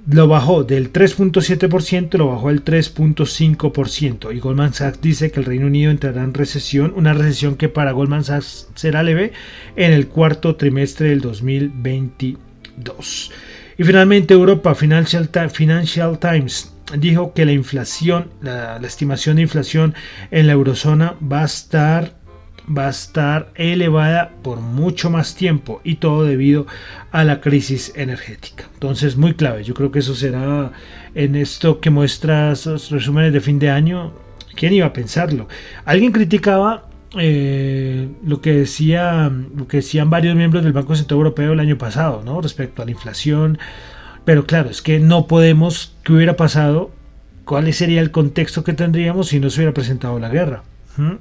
lo 0.06 0.28
bajó 0.28 0.64
del 0.64 0.92
3.7%, 0.92 2.18
lo 2.18 2.28
bajó 2.28 2.48
al 2.48 2.64
3.5%. 2.64 4.34
Y 4.34 4.40
Goldman 4.40 4.74
Sachs 4.74 5.00
dice 5.00 5.30
que 5.30 5.40
el 5.40 5.46
Reino 5.46 5.66
Unido 5.66 5.90
entrará 5.90 6.22
en 6.22 6.34
recesión, 6.34 6.92
una 6.96 7.14
recesión 7.14 7.56
que 7.56 7.68
para 7.68 7.92
Goldman 7.92 8.24
Sachs 8.24 8.68
será 8.74 9.02
leve 9.02 9.32
en 9.76 9.92
el 9.92 10.08
cuarto 10.08 10.56
trimestre 10.56 11.08
del 11.08 11.20
2022. 11.20 13.32
Y 13.76 13.84
finalmente 13.84 14.34
Europa, 14.34 14.74
Financial, 14.74 15.28
Times 15.28 16.72
dijo 16.98 17.32
que 17.32 17.44
la 17.44 17.52
inflación, 17.52 18.30
la, 18.40 18.76
estimación 18.76 19.36
de 19.36 19.42
inflación 19.42 19.94
en 20.30 20.46
la 20.46 20.52
eurozona 20.52 21.16
va 21.20 21.42
a 21.42 21.46
estar 21.46 22.14
va 22.66 22.86
a 22.86 22.90
estar 22.90 23.50
elevada 23.54 24.32
por 24.42 24.60
mucho 24.60 25.10
más 25.10 25.34
tiempo 25.34 25.80
y 25.84 25.96
todo 25.96 26.24
debido 26.24 26.66
a 27.12 27.24
la 27.24 27.40
crisis 27.40 27.92
energética. 27.94 28.64
Entonces, 28.74 29.16
muy 29.16 29.34
clave. 29.34 29.64
Yo 29.64 29.74
creo 29.74 29.90
que 29.90 29.98
eso 29.98 30.14
será 30.14 30.72
en 31.14 31.36
esto 31.36 31.80
que 31.80 31.90
muestra 31.90 32.52
esos 32.52 32.90
resúmenes 32.90 33.32
de 33.32 33.40
fin 33.40 33.58
de 33.58 33.70
año. 33.70 34.12
¿Quién 34.56 34.72
iba 34.72 34.86
a 34.86 34.92
pensarlo? 34.92 35.48
Alguien 35.84 36.12
criticaba 36.12 36.88
eh, 37.16 38.08
lo 38.24 38.40
que 38.40 38.52
decía 38.52 39.30
lo 39.54 39.68
que 39.68 39.78
decían 39.78 40.10
varios 40.10 40.34
miembros 40.34 40.64
del 40.64 40.72
Banco 40.72 40.96
Central 40.96 41.18
Europeo 41.18 41.52
el 41.52 41.60
año 41.60 41.78
pasado, 41.78 42.22
¿no? 42.24 42.40
Respecto 42.40 42.82
a 42.82 42.84
la 42.84 42.90
inflación. 42.90 43.58
Pero 44.24 44.46
claro, 44.46 44.70
es 44.70 44.80
que 44.82 45.00
no 45.00 45.26
podemos. 45.26 45.96
¿Qué 46.02 46.12
hubiera 46.12 46.36
pasado? 46.36 46.90
¿Cuál 47.44 47.70
sería 47.74 48.00
el 48.00 48.10
contexto 48.10 48.64
que 48.64 48.72
tendríamos 48.72 49.28
si 49.28 49.38
no 49.38 49.50
se 49.50 49.60
hubiera 49.60 49.74
presentado 49.74 50.18
la 50.18 50.30
guerra? 50.30 50.62
¿Mm? 50.96 51.16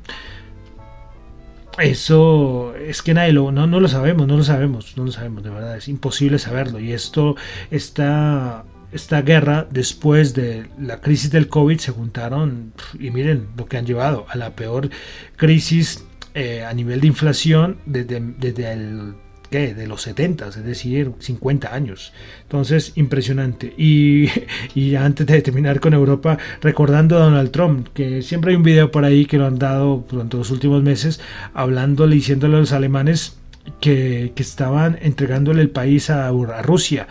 Eso 1.80 2.76
es 2.76 3.02
que 3.02 3.14
nadie 3.14 3.34
lo, 3.34 3.52
no, 3.52 3.66
no 3.66 3.80
lo 3.80 3.88
sabemos, 3.88 4.28
no 4.28 4.38
lo 4.38 4.44
sabemos, 4.44 4.96
no 4.96 5.06
lo 5.06 5.12
sabemos, 5.12 5.44
de 5.44 5.50
verdad, 5.50 5.76
es 5.76 5.88
imposible 5.88 6.38
saberlo. 6.38 6.80
Y 6.80 6.94
esto 6.94 7.36
está 7.72 8.64
esta 8.94 9.24
guerra, 9.24 9.68
después 9.72 10.36
de 10.36 10.70
la 10.80 11.02
crisis 11.02 11.32
del 11.32 11.50
COVID, 11.50 11.80
se 11.80 11.92
juntaron 11.92 12.74
y 13.00 13.10
miren 13.10 13.48
lo 13.58 13.66
que 13.66 13.78
han 13.78 13.88
llevado 13.88 14.26
a 14.30 14.38
la 14.38 14.52
peor 14.52 14.90
crisis 15.36 16.06
eh, 16.36 16.64
a 16.64 16.74
nivel 16.74 17.02
de 17.02 17.08
inflación 17.08 17.78
desde, 17.86 18.20
desde 18.20 18.72
el 18.72 19.16
de 19.54 19.88
los 19.88 20.02
70, 20.02 20.48
es 20.48 20.64
decir, 20.64 21.12
50 21.20 21.74
años. 21.74 22.14
Entonces, 22.44 22.94
impresionante. 22.96 23.74
Y, 23.78 24.30
y, 24.76 24.96
antes 24.96 25.28
de 25.28 25.42
terminar 25.42 25.80
con 25.80 25.94
Europa, 25.94 26.38
recordando 26.62 27.18
a 27.18 27.22
Donald 27.22 27.52
Trump, 27.52 27.90
que 27.94 28.22
siempre 28.22 28.52
hay 28.52 28.58
un 28.58 28.64
video 28.64 28.92
por 28.92 29.06
ahí 29.06 29.26
que 29.26 29.38
lo 29.38 29.46
han 29.46 29.60
dado 29.60 30.06
durante 30.10 30.38
los 30.38 30.52
últimos 30.52 30.82
meses, 30.84 31.22
hablándole, 31.54 32.16
diciéndole 32.16 32.58
a 32.58 32.60
los 32.60 32.72
alemanes 32.72 33.38
que, 33.80 34.34
que 34.36 34.44
estaban 34.44 34.98
entregándole 35.02 35.62
el 35.62 35.70
país 35.70 36.10
a, 36.10 36.28
a 36.28 36.62
Rusia 36.62 37.08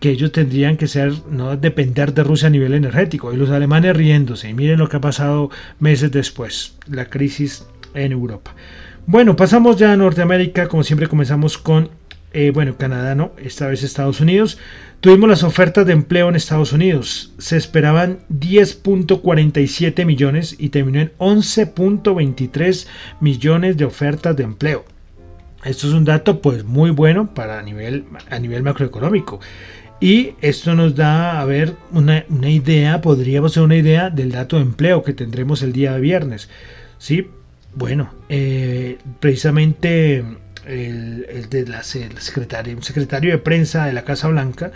que 0.00 0.10
ellos 0.10 0.32
tendrían 0.32 0.76
que 0.76 0.88
ser, 0.88 1.12
no 1.30 1.56
depender 1.56 2.12
de 2.12 2.24
Rusia 2.24 2.48
a 2.48 2.50
nivel 2.50 2.74
energético. 2.74 3.32
Y 3.32 3.36
los 3.36 3.50
alemanes 3.50 3.96
riéndose. 3.96 4.48
Y 4.48 4.54
miren 4.54 4.80
lo 4.80 4.88
que 4.88 4.96
ha 4.96 5.00
pasado 5.00 5.48
meses 5.78 6.10
después, 6.10 6.76
la 6.88 7.08
crisis 7.08 7.64
en 7.94 8.10
Europa. 8.10 8.52
Bueno, 9.06 9.36
pasamos 9.36 9.76
ya 9.76 9.92
a 9.92 9.96
Norteamérica. 9.96 10.68
Como 10.68 10.84
siempre 10.84 11.08
comenzamos 11.08 11.58
con, 11.58 11.90
eh, 12.32 12.50
bueno, 12.52 12.76
Canadá, 12.76 13.14
no, 13.14 13.32
esta 13.36 13.66
vez 13.66 13.82
Estados 13.82 14.20
Unidos. 14.20 14.58
Tuvimos 15.00 15.28
las 15.28 15.42
ofertas 15.42 15.84
de 15.84 15.92
empleo 15.92 16.28
en 16.28 16.36
Estados 16.36 16.72
Unidos. 16.72 17.32
Se 17.38 17.56
esperaban 17.56 18.20
10.47 18.30 20.04
millones 20.04 20.54
y 20.58 20.68
terminó 20.68 21.00
en 21.00 21.12
11.23 21.18 22.86
millones 23.20 23.76
de 23.76 23.84
ofertas 23.84 24.36
de 24.36 24.44
empleo. 24.44 24.84
Esto 25.64 25.88
es 25.88 25.92
un 25.92 26.04
dato 26.04 26.40
pues 26.40 26.64
muy 26.64 26.90
bueno 26.90 27.34
para 27.34 27.58
a 27.58 27.62
nivel, 27.62 28.04
a 28.30 28.38
nivel 28.38 28.62
macroeconómico. 28.62 29.40
Y 30.00 30.34
esto 30.40 30.74
nos 30.74 30.96
da 30.96 31.40
a 31.40 31.44
ver 31.44 31.74
una, 31.92 32.24
idea, 32.48 33.00
podríamos 33.00 33.52
ser 33.52 33.62
una 33.62 33.76
idea 33.76 34.10
del 34.10 34.32
dato 34.32 34.56
de 34.56 34.62
empleo 34.62 35.04
que 35.04 35.12
tendremos 35.12 35.62
el 35.62 35.72
día 35.72 35.92
de 35.94 36.00
viernes. 36.00 36.48
Sí, 36.98 37.28
bueno, 37.74 38.10
eh, 38.28 38.98
precisamente 39.20 40.24
el, 40.66 41.46
de 41.50 41.66
la, 41.66 41.82
secretario, 41.82 42.80
secretario 42.82 43.32
de 43.32 43.38
prensa 43.38 43.86
de 43.86 43.92
la 43.92 44.04
Casa 44.04 44.28
Blanca 44.28 44.72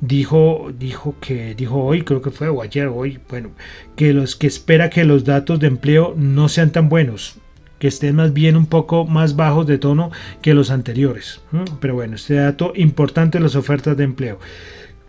dijo, 0.00 0.72
dijo 0.78 1.16
que 1.20 1.54
dijo 1.54 1.82
hoy, 1.82 2.02
creo 2.02 2.22
que 2.22 2.30
fue 2.30 2.48
o 2.48 2.62
ayer, 2.62 2.88
hoy, 2.88 3.18
bueno, 3.28 3.50
que 3.96 4.12
los 4.12 4.36
que 4.36 4.46
espera 4.46 4.90
que 4.90 5.04
los 5.04 5.24
datos 5.24 5.60
de 5.60 5.68
empleo 5.68 6.14
no 6.16 6.48
sean 6.48 6.70
tan 6.70 6.88
buenos 6.88 7.36
que 7.78 7.88
estén 7.88 8.16
más 8.16 8.34
bien 8.34 8.56
un 8.56 8.66
poco 8.66 9.06
más 9.06 9.36
bajos 9.36 9.66
de 9.66 9.78
tono 9.78 10.10
que 10.42 10.52
los 10.52 10.70
anteriores. 10.70 11.40
Pero 11.80 11.94
bueno, 11.94 12.16
este 12.16 12.34
dato 12.34 12.74
importante 12.76 13.38
en 13.38 13.44
las 13.44 13.56
ofertas 13.56 13.96
de 13.96 14.04
empleo. 14.04 14.38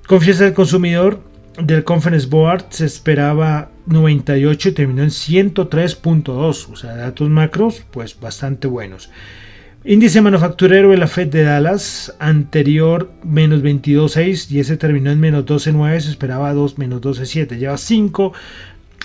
Confianza 0.07 0.45
del 0.45 0.53
consumidor 0.53 1.21
del 1.63 1.83
Conference 1.83 2.27
Board 2.27 2.65
se 2.69 2.85
esperaba 2.85 3.69
98 3.87 4.69
y 4.69 4.71
terminó 4.71 5.03
en 5.03 5.09
103.2, 5.09 6.67
o 6.71 6.75
sea, 6.75 6.95
datos 6.95 7.29
macros 7.29 7.83
pues 7.91 8.19
bastante 8.19 8.67
buenos. 8.67 9.09
Índice 9.83 10.21
manufacturero 10.21 10.91
de 10.91 10.97
la 10.97 11.07
Fed 11.07 11.29
de 11.29 11.43
Dallas, 11.43 12.13
anterior 12.19 13.11
menos 13.23 13.63
22.6 13.63 14.51
y 14.51 14.59
ese 14.59 14.77
terminó 14.77 15.09
en 15.09 15.19
menos 15.19 15.45
12.9, 15.45 15.99
se 16.01 16.11
esperaba 16.11 16.53
2, 16.53 16.77
menos 16.77 17.01
12.7. 17.01 17.57
Lleva 17.57 17.77
5 17.77 18.31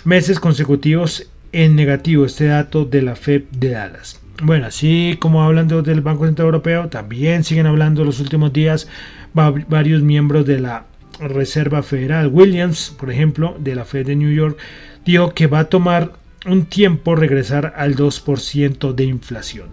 meses 0.04 0.38
consecutivos 0.38 1.28
en 1.52 1.76
negativo 1.76 2.26
este 2.26 2.44
dato 2.46 2.84
de 2.84 3.00
la 3.00 3.16
FED 3.16 3.44
de 3.52 3.70
Dallas. 3.70 4.20
Bueno, 4.42 4.66
así 4.66 5.16
como 5.18 5.42
hablan 5.42 5.66
del 5.66 6.02
Banco 6.02 6.26
Central 6.26 6.46
Europeo, 6.46 6.88
también 6.88 7.42
siguen 7.42 7.64
hablando 7.64 8.04
los 8.04 8.20
últimos 8.20 8.52
días 8.52 8.86
varios 9.32 10.02
miembros 10.02 10.44
de 10.44 10.60
la 10.60 10.84
Reserva 11.20 11.82
Federal. 11.82 12.28
Williams, 12.28 12.94
por 12.98 13.10
ejemplo, 13.10 13.56
de 13.58 13.74
la 13.74 13.84
Fed 13.84 14.06
de 14.06 14.16
New 14.16 14.32
York, 14.32 14.58
dijo 15.04 15.34
que 15.34 15.46
va 15.46 15.60
a 15.60 15.68
tomar 15.68 16.12
un 16.46 16.66
tiempo 16.66 17.16
regresar 17.16 17.74
al 17.76 17.96
2% 17.96 18.94
de 18.94 19.04
inflación. 19.04 19.68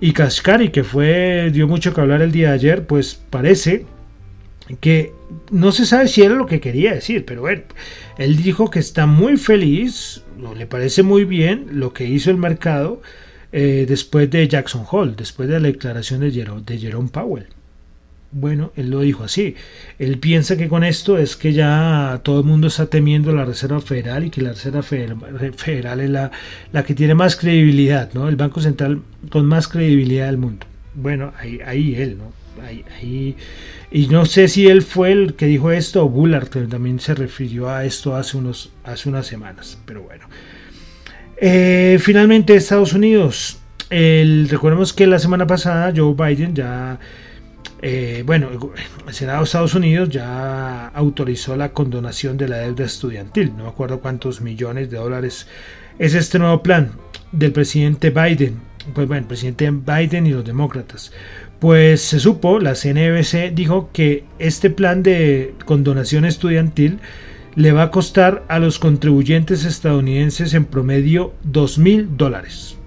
Y 0.00 0.12
Kashkari, 0.12 0.70
que 0.70 0.84
fue 0.84 1.50
dio 1.52 1.68
mucho 1.68 1.94
que 1.94 2.00
hablar 2.00 2.22
el 2.22 2.32
día 2.32 2.48
de 2.48 2.54
ayer, 2.54 2.86
pues 2.86 3.14
parece 3.14 3.86
que 4.80 5.12
no 5.50 5.72
se 5.72 5.86
sabe 5.86 6.08
si 6.08 6.22
era 6.22 6.34
lo 6.34 6.46
que 6.46 6.60
quería 6.60 6.94
decir, 6.94 7.24
pero 7.24 7.42
bueno, 7.42 7.62
él 8.16 8.36
dijo 8.36 8.70
que 8.70 8.78
está 8.78 9.06
muy 9.06 9.36
feliz, 9.36 10.22
le 10.56 10.66
parece 10.66 11.02
muy 11.02 11.24
bien 11.24 11.66
lo 11.72 11.92
que 11.92 12.06
hizo 12.06 12.30
el 12.30 12.38
mercado 12.38 13.02
eh, 13.52 13.84
después 13.86 14.30
de 14.30 14.48
Jackson 14.48 14.84
Hole, 14.90 15.14
después 15.16 15.48
de 15.48 15.60
la 15.60 15.68
declaración 15.68 16.20
de 16.20 16.78
Jerome, 16.78 17.08
Powell. 17.10 17.46
Bueno, 18.36 18.72
él 18.74 18.90
lo 18.90 19.00
dijo 19.00 19.22
así. 19.22 19.54
Él 20.00 20.18
piensa 20.18 20.56
que 20.56 20.68
con 20.68 20.82
esto 20.82 21.18
es 21.18 21.36
que 21.36 21.52
ya 21.52 22.20
todo 22.24 22.40
el 22.40 22.44
mundo 22.44 22.66
está 22.66 22.86
temiendo 22.86 23.30
la 23.30 23.44
Reserva 23.44 23.80
Federal 23.80 24.24
y 24.24 24.30
que 24.30 24.42
la 24.42 24.50
Reserva 24.50 24.82
Federal 24.82 26.00
es 26.00 26.10
la, 26.10 26.32
la 26.72 26.82
que 26.82 26.94
tiene 26.94 27.14
más 27.14 27.36
credibilidad, 27.36 28.12
¿no? 28.12 28.28
El 28.28 28.34
Banco 28.34 28.60
Central 28.60 29.02
con 29.30 29.46
más 29.46 29.68
credibilidad 29.68 30.26
del 30.26 30.38
mundo. 30.38 30.66
Bueno, 30.94 31.32
ahí, 31.38 31.60
ahí 31.64 31.94
él, 31.94 32.18
¿no? 32.18 32.32
Ahí, 32.66 33.36
y 33.92 34.08
no 34.08 34.26
sé 34.26 34.48
si 34.48 34.66
él 34.66 34.82
fue 34.82 35.12
el 35.12 35.34
que 35.34 35.46
dijo 35.46 35.70
esto 35.70 36.04
o 36.04 36.08
Bullard 36.08 36.48
también 36.68 36.98
se 36.98 37.14
refirió 37.14 37.70
a 37.70 37.84
esto 37.84 38.16
hace, 38.16 38.36
unos, 38.36 38.72
hace 38.82 39.08
unas 39.08 39.28
semanas. 39.28 39.78
Pero 39.86 40.02
bueno. 40.02 40.26
Eh, 41.36 41.98
finalmente 42.00 42.56
Estados 42.56 42.94
Unidos. 42.94 43.58
El, 43.90 44.48
recordemos 44.48 44.92
que 44.92 45.06
la 45.06 45.20
semana 45.20 45.46
pasada 45.46 45.92
Joe 45.94 46.14
Biden 46.14 46.52
ya... 46.56 46.98
Eh, 47.86 48.22
bueno, 48.24 48.48
el 49.06 49.12
Senado 49.12 49.40
de 49.40 49.44
Estados 49.44 49.74
Unidos 49.74 50.08
ya 50.08 50.86
autorizó 50.86 51.54
la 51.54 51.74
condonación 51.74 52.38
de 52.38 52.48
la 52.48 52.56
deuda 52.56 52.86
estudiantil. 52.86 53.54
No 53.54 53.64
me 53.64 53.68
acuerdo 53.68 54.00
cuántos 54.00 54.40
millones 54.40 54.88
de 54.88 54.96
dólares 54.96 55.46
es 55.98 56.14
este 56.14 56.38
nuevo 56.38 56.62
plan 56.62 56.92
del 57.32 57.52
presidente 57.52 58.08
Biden. 58.08 58.58
Pues 58.94 59.06
bueno, 59.06 59.20
el 59.20 59.26
presidente 59.26 59.70
Biden 59.70 60.26
y 60.26 60.30
los 60.30 60.46
demócratas. 60.46 61.12
Pues 61.60 62.00
se 62.00 62.20
supo, 62.20 62.58
la 62.58 62.74
CNBC 62.74 63.52
dijo 63.52 63.90
que 63.92 64.24
este 64.38 64.70
plan 64.70 65.02
de 65.02 65.54
condonación 65.66 66.24
estudiantil 66.24 67.00
le 67.54 67.72
va 67.72 67.82
a 67.82 67.90
costar 67.90 68.44
a 68.48 68.60
los 68.60 68.78
contribuyentes 68.78 69.66
estadounidenses 69.66 70.54
en 70.54 70.64
promedio 70.64 71.34
2 71.42 71.76
mil 71.76 72.16
dólares. 72.16 72.78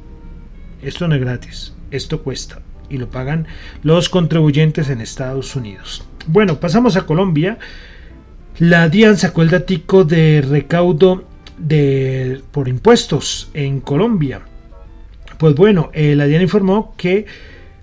Esto 0.82 1.08
no 1.08 1.14
es 1.14 1.22
gratis, 1.22 1.76
esto 1.92 2.24
cuesta 2.24 2.64
y 2.90 2.98
lo 2.98 3.10
pagan 3.10 3.48
los 3.84 4.10
contribuyentes 4.10 4.90
en 4.90 5.02
Estados 5.02 5.56
Unidos. 5.56 6.06
Bueno, 6.28 6.60
pasamos 6.60 6.96
a 6.98 7.06
Colombia. 7.06 7.58
La 8.60 8.90
DIAN 8.90 9.18
sacó 9.18 9.44
el 9.44 9.50
datico 9.50 10.04
de 10.04 10.42
recaudo 10.48 11.24
de, 11.58 12.42
por 12.52 12.68
impuestos 12.68 13.50
en 13.54 13.82
Colombia. 13.82 14.42
Pues 15.38 15.56
bueno, 15.56 15.90
eh, 15.94 16.16
la 16.16 16.26
DIAN 16.26 16.42
informó 16.42 16.96
que 16.98 17.26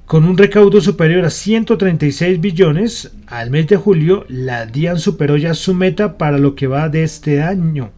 con 0.06 0.24
un 0.24 0.36
recaudo 0.36 0.80
superior 0.80 1.24
a 1.24 1.30
136 1.30 2.40
billones, 2.40 3.12
al 3.26 3.50
mes 3.50 3.68
de 3.68 3.76
julio 3.76 4.26
la 4.28 4.66
DIAN 4.66 4.98
superó 4.98 5.36
ya 5.36 5.54
su 5.54 5.74
meta 5.74 6.18
para 6.18 6.38
lo 6.38 6.54
que 6.54 6.66
va 6.66 6.88
de 6.88 7.04
este 7.04 7.42
año, 7.42 7.90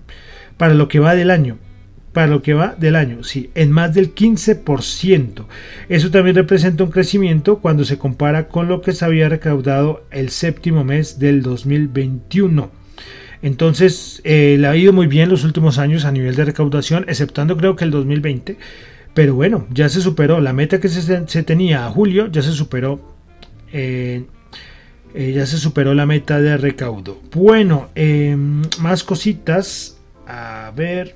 para 0.57 0.75
lo 0.75 0.87
que 0.87 1.01
va 1.01 1.15
del 1.15 1.31
año, 1.31 1.59
para 2.17 2.29
lo 2.29 2.41
que 2.41 2.55
va 2.55 2.75
del 2.79 2.97
año, 2.97 3.23
sí, 3.25 3.51
en 3.55 3.71
más 3.71 3.93
del 3.93 4.15
15%. 4.15 5.45
Eso 5.91 6.11
también 6.11 6.35
representa 6.35 6.83
un 6.83 6.91
crecimiento 6.91 7.59
cuando 7.59 7.85
se 7.85 7.99
compara 7.99 8.49
con 8.49 8.69
lo 8.69 8.81
que 8.81 8.93
se 8.93 9.05
había 9.05 9.29
recaudado 9.29 10.07
el 10.11 10.31
séptimo 10.31 10.83
mes 10.83 11.19
del 11.19 11.43
2021. 11.43 12.71
Entonces, 13.43 14.23
eh, 14.25 14.57
le 14.59 14.67
ha 14.67 14.75
ido 14.75 14.95
muy 14.95 15.09
bien 15.09 15.29
los 15.29 15.45
últimos 15.45 15.77
años 15.77 16.07
a 16.07 16.11
nivel 16.11 16.35
de 16.37 16.47
recaudación, 16.47 17.05
exceptando 17.07 17.55
creo 17.59 17.77
que 17.77 17.85
el 17.85 17.91
2020 17.91 18.57
pero 19.13 19.35
bueno, 19.35 19.67
ya 19.71 19.91
se 19.91 20.01
superó. 20.01 20.41
La 20.41 20.55
meta 20.55 20.81
que 20.81 20.89
se, 20.89 21.43
tenía 21.43 21.85
a 21.87 21.91
julio 21.91 22.31
ya 22.31 22.41
se 22.41 22.53
superó. 22.53 23.01
Eh, 23.73 24.25
Eh, 25.15 25.33
ya 25.33 25.47
se 25.47 25.57
superó 25.57 25.95
la 25.95 26.05
meta 26.05 26.41
de 26.41 26.59
recaudo. 26.59 27.19
Bueno, 27.33 27.89
em, 27.95 28.63
más 28.81 29.03
cositas. 29.03 29.97
A 30.27 30.73
ver. 30.77 31.15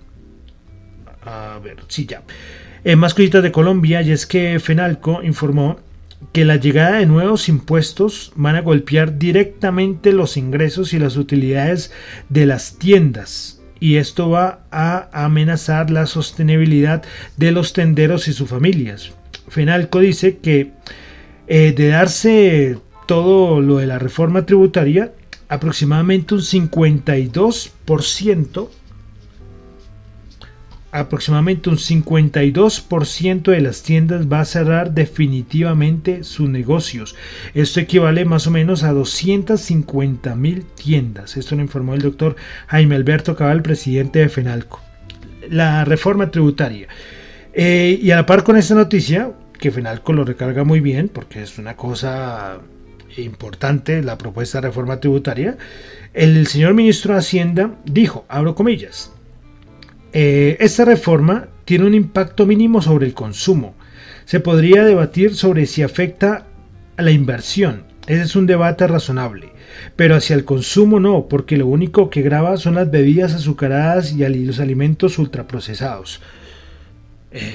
A 1.31 1.61
ver, 1.63 1.77
sí, 1.87 2.07
ya. 2.07 2.23
Eh, 2.83 2.97
más 2.97 3.15
cositas 3.15 3.43
de 3.43 3.53
Colombia. 3.53 4.03
Y 4.03 4.11
es 4.11 4.27
que 4.27 4.59
Fenalco 4.59 5.23
informó 5.23 5.79
que 6.33 6.45
la 6.45 6.57
llegada 6.57 6.99
de 6.99 7.07
nuevos 7.07 7.49
impuestos 7.49 8.33
van 8.35 8.57
a 8.57 8.63
golpear 8.63 9.17
directamente 9.17 10.13
los 10.13 10.37
ingresos 10.37 10.93
y 10.93 10.99
las 10.99 11.17
utilidades 11.17 11.93
de 12.29 12.47
las 12.47 12.79
tiendas. 12.79 13.61
Y 13.79 13.97
esto 13.97 14.29
va 14.29 14.65
a 14.71 15.09
amenazar 15.13 15.91
la 15.91 16.07
sostenibilidad 16.07 17.05
de 17.37 17.53
los 17.53 17.73
tenderos 17.73 18.27
y 18.29 18.33
sus 18.33 18.51
familias. 18.51 19.13
Fenalco 19.49 20.01
dice 20.01 20.39
que 20.39 20.73
eh, 21.47 21.73
de 21.73 21.89
darse 21.89 22.79
todo 23.07 23.61
lo 23.61 23.79
de 23.79 23.87
la 23.87 23.99
reforma 23.99 24.47
tributaria, 24.47 25.13
aproximadamente 25.49 26.35
un 26.35 26.41
52%, 26.41 28.69
aproximadamente 30.93 31.71
un 31.71 31.77
52% 31.77 33.43
de 33.43 33.61
las 33.61 33.83
tiendas 33.83 34.27
va 34.27 34.41
a 34.41 34.45
cerrar 34.45 34.93
definitivamente 34.93 36.25
sus 36.25 36.49
negocios. 36.49 37.15
Esto 37.55 37.81
equivale 37.81 38.25
más 38.25 38.47
o 38.47 38.51
menos 38.51 38.83
a 38.83 38.93
250 38.93 40.35
mil 40.35 40.65
tiendas. 40.65 41.37
Esto 41.37 41.57
lo 41.57 41.63
informó 41.63 41.95
el 41.95 42.03
doctor 42.03 42.37
Jaime 42.67 42.97
Alberto 42.97 43.37
Cabal, 43.37 43.63
presidente 43.63 44.19
de 44.19 44.29
FENALCO. 44.29 44.81
La 45.49 45.85
reforma 45.85 46.31
tributaria. 46.31 46.89
Eh, 47.53 47.99
y 48.01 48.11
a 48.11 48.17
la 48.17 48.27
par 48.27 48.45
con 48.45 48.57
esta 48.57 48.75
noticia, 48.75 49.33
que 49.59 49.71
FENALCO 49.71 50.13
lo 50.13 50.25
recarga 50.25 50.65
muy 50.65 50.81
bien, 50.81 51.09
porque 51.09 51.43
es 51.43 51.59
una 51.59 51.77
cosa 51.77 52.61
importante 53.17 54.03
la 54.03 54.19
propuesta 54.19 54.61
de 54.61 54.69
reforma 54.69 55.01
tributaria, 55.01 55.57
el 56.15 56.47
señor 56.47 56.75
ministro 56.75 57.13
de 57.13 57.21
Hacienda 57.21 57.75
dijo, 57.85 58.25
abro 58.29 58.55
comillas, 58.55 59.13
eh, 60.13 60.57
esta 60.61 60.85
reforma 60.85 61.49
tiene 61.65 61.87
un 61.87 61.95
impacto 61.95 62.47
mínimo 62.47 62.83
sobre 62.83 63.07
el 63.07 63.15
consumo. 63.15 63.75
Se 64.25 64.41
podría 64.41 64.85
debatir 64.85 65.35
sobre 65.35 65.67
si 65.67 65.83
afecta 65.83 66.47
a 66.97 67.03
la 67.03 67.11
inversión. 67.11 67.85
Ese 68.07 68.23
es 68.23 68.37
un 68.37 68.47
debate 68.47 68.87
razonable. 68.87 69.53
Pero 69.97 70.17
hacia 70.17 70.35
el 70.35 70.45
consumo 70.45 71.01
no, 71.01 71.27
porque 71.29 71.57
lo 71.57 71.67
único 71.67 72.11
que 72.11 72.23
graba 72.23 72.57
son 72.57 72.75
las 72.75 72.91
bebidas 72.91 73.35
azucaradas 73.35 74.13
y 74.13 74.25
los 74.45 74.59
alimentos 74.61 75.19
ultraprocesados. 75.19 76.21
Eh, 77.31 77.55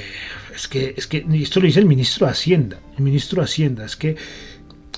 es 0.55 0.67
que 0.67 1.25
esto 1.33 1.59
lo 1.59 1.65
dice 1.65 1.79
el 1.79 1.85
ministro 1.85 2.25
de 2.25 2.31
Hacienda. 2.31 2.79
El 2.97 3.03
ministro 3.03 3.41
de 3.41 3.45
Hacienda, 3.45 3.85
es 3.85 3.95
que 3.95 4.15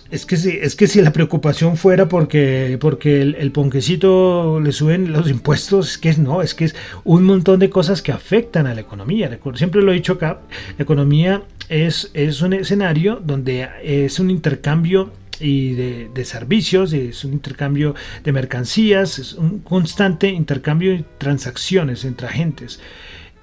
es 0.10 0.26
que 0.26 0.38
si, 0.38 0.52
es 0.52 0.76
que 0.76 0.88
si 0.88 1.02
la 1.02 1.12
preocupación 1.12 1.78
fuera 1.78 2.08
porque, 2.08 2.78
porque 2.80 3.22
el, 3.22 3.52
ponquecito 3.52 4.60
le 4.60 4.72
suben 4.72 5.12
los 5.12 5.30
impuestos, 5.38 5.92
es 5.92 5.98
que 5.98 6.14
no, 6.16 6.42
es 6.42 6.54
que 6.54 6.66
es 6.66 6.76
un 7.04 7.24
montón 7.24 7.60
de 7.60 7.70
cosas 7.70 8.02
que 8.02 8.12
afectan 8.12 8.68
a 8.68 8.74
la 8.74 8.82
economía. 8.82 9.38
Siempre 9.56 9.82
lo 9.82 9.92
he 9.92 9.96
dicho 9.96 10.14
acá, 10.14 10.42
la 10.78 10.84
economía 10.84 11.44
es, 11.70 12.12
es 12.14 12.42
un 12.42 12.54
escenario 12.54 13.22
donde 13.24 13.68
es 13.84 14.20
un 14.20 14.30
intercambio 14.30 15.12
y 15.40 15.74
de, 15.74 16.10
de, 16.14 16.26
servicios, 16.26 16.94
es 16.94 17.24
un 17.24 17.34
intercambio 17.34 17.94
de 18.24 18.32
mercancías, 18.32 19.20
es 19.20 19.34
un 19.34 19.60
constante 19.60 20.30
intercambio 20.30 20.92
de 20.92 21.06
transacciones 21.20 22.06
entre 22.06 22.28
agentes. 22.28 22.80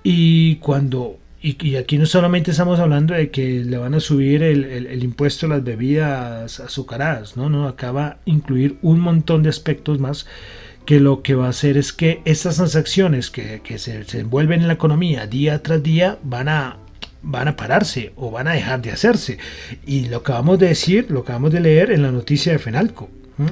Y 0.02 0.56
cuando 0.56 1.18
y, 1.44 1.76
aquí 1.76 1.98
no 1.98 2.06
solamente 2.06 2.52
estamos 2.52 2.80
hablando 2.80 3.12
de 3.12 3.30
que 3.30 3.62
le 3.62 3.76
van 3.76 3.92
a 3.94 4.00
subir 4.00 4.42
el, 4.42 5.04
impuesto 5.04 5.44
a 5.44 5.50
las 5.50 5.62
bebidas 5.62 6.58
azucaradas, 6.58 7.36
¿no? 7.36 7.50
no, 7.50 7.68
acá 7.68 7.92
va 7.92 8.06
a 8.06 8.18
incluir 8.24 8.78
un 8.80 8.98
montón 9.00 9.42
de 9.42 9.50
aspectos 9.50 9.98
más 9.98 10.26
que 10.86 11.00
lo 11.00 11.20
que 11.20 11.34
va 11.34 11.46
a 11.46 11.50
hacer 11.50 11.76
es 11.76 11.92
que 11.92 12.22
estas 12.24 12.56
transacciones 12.56 13.30
que, 13.30 13.60
se, 13.78 14.04
envuelven 14.18 14.62
en 14.62 14.68
la 14.68 14.74
economía 14.74 15.26
día 15.26 15.62
tras 15.62 15.82
día 15.82 16.18
van 16.22 16.48
a, 16.48 16.78
van 17.22 17.48
a 17.48 17.56
pararse 17.56 18.12
o 18.16 18.30
van 18.30 18.48
a 18.48 18.52
dejar 18.52 18.80
de 18.80 18.92
hacerse. 18.92 19.38
Y 19.86 20.06
lo 20.06 20.18
acabamos 20.18 20.58
de 20.58 20.68
decir, 20.68 21.10
lo 21.10 21.20
acabamos 21.20 21.52
de 21.52 21.60
leer 21.60 21.90
en 21.90 22.02
la 22.02 22.10
noticia 22.10 22.52
de 22.52 22.58
Fenalco. 22.58 23.10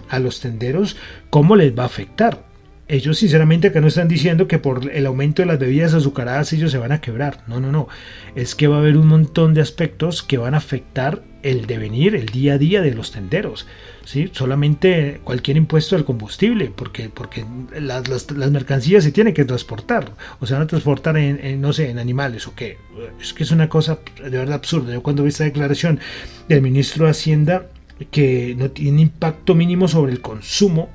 A 0.09 0.19
los 0.19 0.41
tenderos, 0.41 0.97
¿cómo 1.29 1.57
les 1.57 1.77
va 1.77 1.83
a 1.85 1.87
afectar? 1.87 2.52
Ellos 2.93 3.17
sinceramente 3.17 3.69
acá 3.69 3.81
no 3.81 3.87
están 3.87 4.07
diciendo 4.07 4.47
que 4.47 4.59
por 4.59 4.91
el 4.93 5.07
aumento 5.07 5.41
de 5.41 5.47
las 5.47 5.59
bebidas 5.59 5.95
azucaradas 5.95 6.53
ellos 6.53 6.71
se 6.71 6.77
van 6.77 6.93
a 6.93 7.01
quebrar. 7.01 7.43
No, 7.47 7.59
no, 7.59 7.73
no. 7.73 7.89
Es 8.35 8.55
que 8.55 8.69
va 8.69 8.77
a 8.77 8.79
haber 8.81 8.99
un 8.99 9.07
montón 9.07 9.55
de 9.55 9.63
aspectos 9.63 10.23
que 10.23 10.37
van 10.37 10.53
a 10.53 10.59
afectar 10.59 11.23
el 11.43 11.67
devenir, 11.67 12.15
el 12.15 12.27
día 12.27 12.55
a 12.55 12.59
día 12.59 12.83
de 12.83 12.93
los 12.93 13.11
tenderos. 13.11 13.67
¿sí? 14.05 14.31
Solamente 14.35 15.23
cualquier 15.25 15.57
impuesto 15.57 15.97
al 15.97 16.05
combustible, 16.05 16.71
porque, 16.77 17.09
porque 17.09 17.47
las, 17.81 18.31
mercancías 18.51 19.05
se 19.05 19.11
tienen 19.11 19.33
que 19.33 19.47
transportar. 19.47 20.13
O 20.41 20.47
se 20.47 20.53
van 20.53 20.65
a 20.65 20.67
transportar 20.67 21.17
en, 21.17 21.63
no 21.63 21.73
sé, 21.73 21.89
en 21.89 21.99
animales 21.99 22.47
o 22.47 22.55
qué. 22.55 22.77
Es 23.19 23.33
que 23.33 23.45
es 23.45 23.53
una 23.53 23.71
cosa 23.71 24.01
de 24.23 24.37
verdad 24.37 24.57
absurda. 24.57 24.93
Yo 24.93 25.03
cuando 25.03 25.23
vi 25.23 25.31
esta 25.31 25.45
declaración 25.45 25.99
del 26.47 26.61
ministro 26.61 27.07
de 27.07 27.13
Hacienda 27.13 27.69
que 28.11 28.55
no 28.59 28.71
tiene 28.71 29.01
impacto 29.01 29.55
mínimo 29.55 29.89
sobre 29.89 30.13
el 30.13 30.21
consumo, 30.21 30.91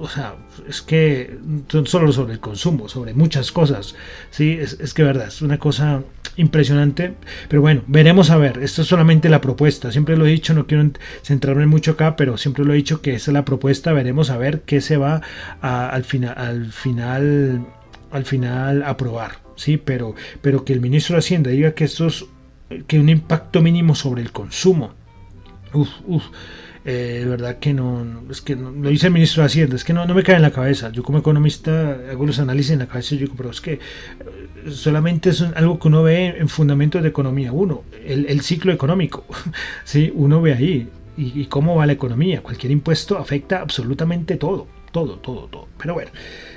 o 0.00 0.08
sea, 0.08 0.36
es 0.68 0.82
que 0.82 1.38
solo 1.84 2.12
sobre 2.12 2.34
el 2.34 2.40
consumo, 2.40 2.88
sobre 2.88 3.14
muchas 3.14 3.52
cosas, 3.52 3.94
sí, 4.30 4.58
es, 4.60 4.78
es 4.80 4.94
que 4.94 5.02
verdad, 5.02 5.28
es 5.28 5.42
una 5.42 5.58
cosa 5.58 6.02
impresionante, 6.36 7.14
pero 7.48 7.60
bueno, 7.60 7.82
veremos 7.86 8.30
a 8.30 8.38
ver, 8.38 8.58
esto 8.62 8.82
es 8.82 8.88
solamente 8.88 9.28
la 9.28 9.40
propuesta, 9.40 9.92
siempre 9.92 10.16
lo 10.16 10.26
he 10.26 10.30
dicho, 10.30 10.54
no 10.54 10.66
quiero 10.66 10.90
centrarme 11.22 11.66
mucho 11.66 11.92
acá, 11.92 12.16
pero 12.16 12.38
siempre 12.38 12.64
lo 12.64 12.72
he 12.72 12.76
dicho 12.76 13.02
que 13.02 13.14
esa 13.14 13.30
es 13.30 13.34
la 13.34 13.44
propuesta, 13.44 13.92
veremos 13.92 14.30
a 14.30 14.38
ver 14.38 14.62
qué 14.62 14.80
se 14.80 14.96
va 14.96 15.20
al 15.60 16.04
final, 16.04 16.34
al 16.36 16.72
final, 16.72 17.66
al 18.10 18.24
final 18.24 18.82
aprobar, 18.82 19.38
sí, 19.56 19.76
pero, 19.76 20.14
pero 20.40 20.64
que 20.64 20.72
el 20.72 20.80
ministro 20.80 21.14
de 21.14 21.20
Hacienda 21.20 21.50
diga 21.50 21.72
que 21.72 21.84
esto 21.84 22.06
es, 22.06 22.24
que 22.86 22.98
un 22.98 23.10
impacto 23.10 23.60
mínimo 23.60 23.94
sobre 23.94 24.22
el 24.22 24.32
consumo, 24.32 24.94
uff, 25.74 25.90
uff 26.06 26.24
eh, 26.84 27.20
de 27.20 27.26
verdad 27.26 27.58
que 27.58 27.72
no, 27.72 28.04
es 28.28 28.40
que 28.40 28.56
lo 28.56 28.88
dice 28.88 29.06
el 29.06 29.12
ministro 29.12 29.42
de 29.42 29.46
Hacienda, 29.46 29.76
es 29.76 29.84
que 29.84 29.92
no, 29.92 30.04
no 30.04 30.14
me 30.14 30.24
cae 30.24 30.36
en 30.36 30.42
la 30.42 30.50
cabeza. 30.50 30.90
Yo 30.90 31.02
como 31.04 31.18
economista 31.18 31.96
hago 32.10 32.26
los 32.26 32.40
análisis 32.40 32.72
en 32.72 32.80
la 32.80 32.86
cabeza 32.86 33.14
y 33.14 33.18
digo, 33.18 33.34
pero 33.36 33.50
es 33.50 33.60
que 33.60 33.74
eh, 33.74 33.80
solamente 34.70 35.30
es 35.30 35.42
algo 35.42 35.78
que 35.78 35.88
uno 35.88 36.02
ve 36.02 36.26
en 36.26 36.48
fundamentos 36.48 37.02
de 37.02 37.08
economía. 37.08 37.52
Uno, 37.52 37.84
el, 38.04 38.40
ciclo 38.40 38.72
económico, 38.72 39.24
¿sí? 39.84 40.12
uno 40.14 40.42
ve 40.42 40.54
ahí 40.54 40.88
y, 41.16 41.44
cómo 41.46 41.76
va 41.76 41.86
la 41.86 41.92
economía. 41.92 42.42
Cualquier 42.42 42.72
impuesto 42.72 43.16
afecta 43.16 43.60
absolutamente 43.60 44.36
todo, 44.36 44.66
todo, 44.90 45.18
todo, 45.18 45.46
todo. 45.46 45.68
Pero 45.78 45.94
bueno, 45.94 46.10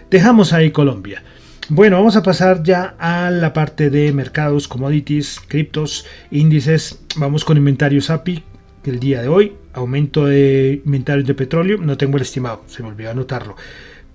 dejamos 0.09 0.53
ahí 0.53 0.71
Colombia. 0.71 1.23
Bueno, 1.69 1.97
vamos 1.97 2.15
a 2.15 2.23
pasar 2.23 2.63
ya 2.63 2.95
a 2.99 3.29
la 3.31 3.53
parte 3.53 3.89
de 3.89 4.11
mercados, 4.13 4.67
commodities, 4.67 5.39
criptos, 5.47 6.05
índices. 6.31 6.99
Vamos 7.15 7.43
con 7.43 7.57
inventarios 7.57 8.09
API 8.09 8.43
el 8.85 8.99
día 8.99 9.21
de 9.21 9.27
hoy. 9.27 9.53
Aumento 9.75 10.25
de 10.25 10.81
inventarios 10.85 11.27
de 11.27 11.33
petróleo, 11.33 11.77
no 11.77 11.97
tengo 11.97 12.17
el 12.17 12.23
estimado, 12.23 12.63
se 12.67 12.81
me 12.81 12.89
olvidó 12.89 13.11
anotarlo. 13.11 13.55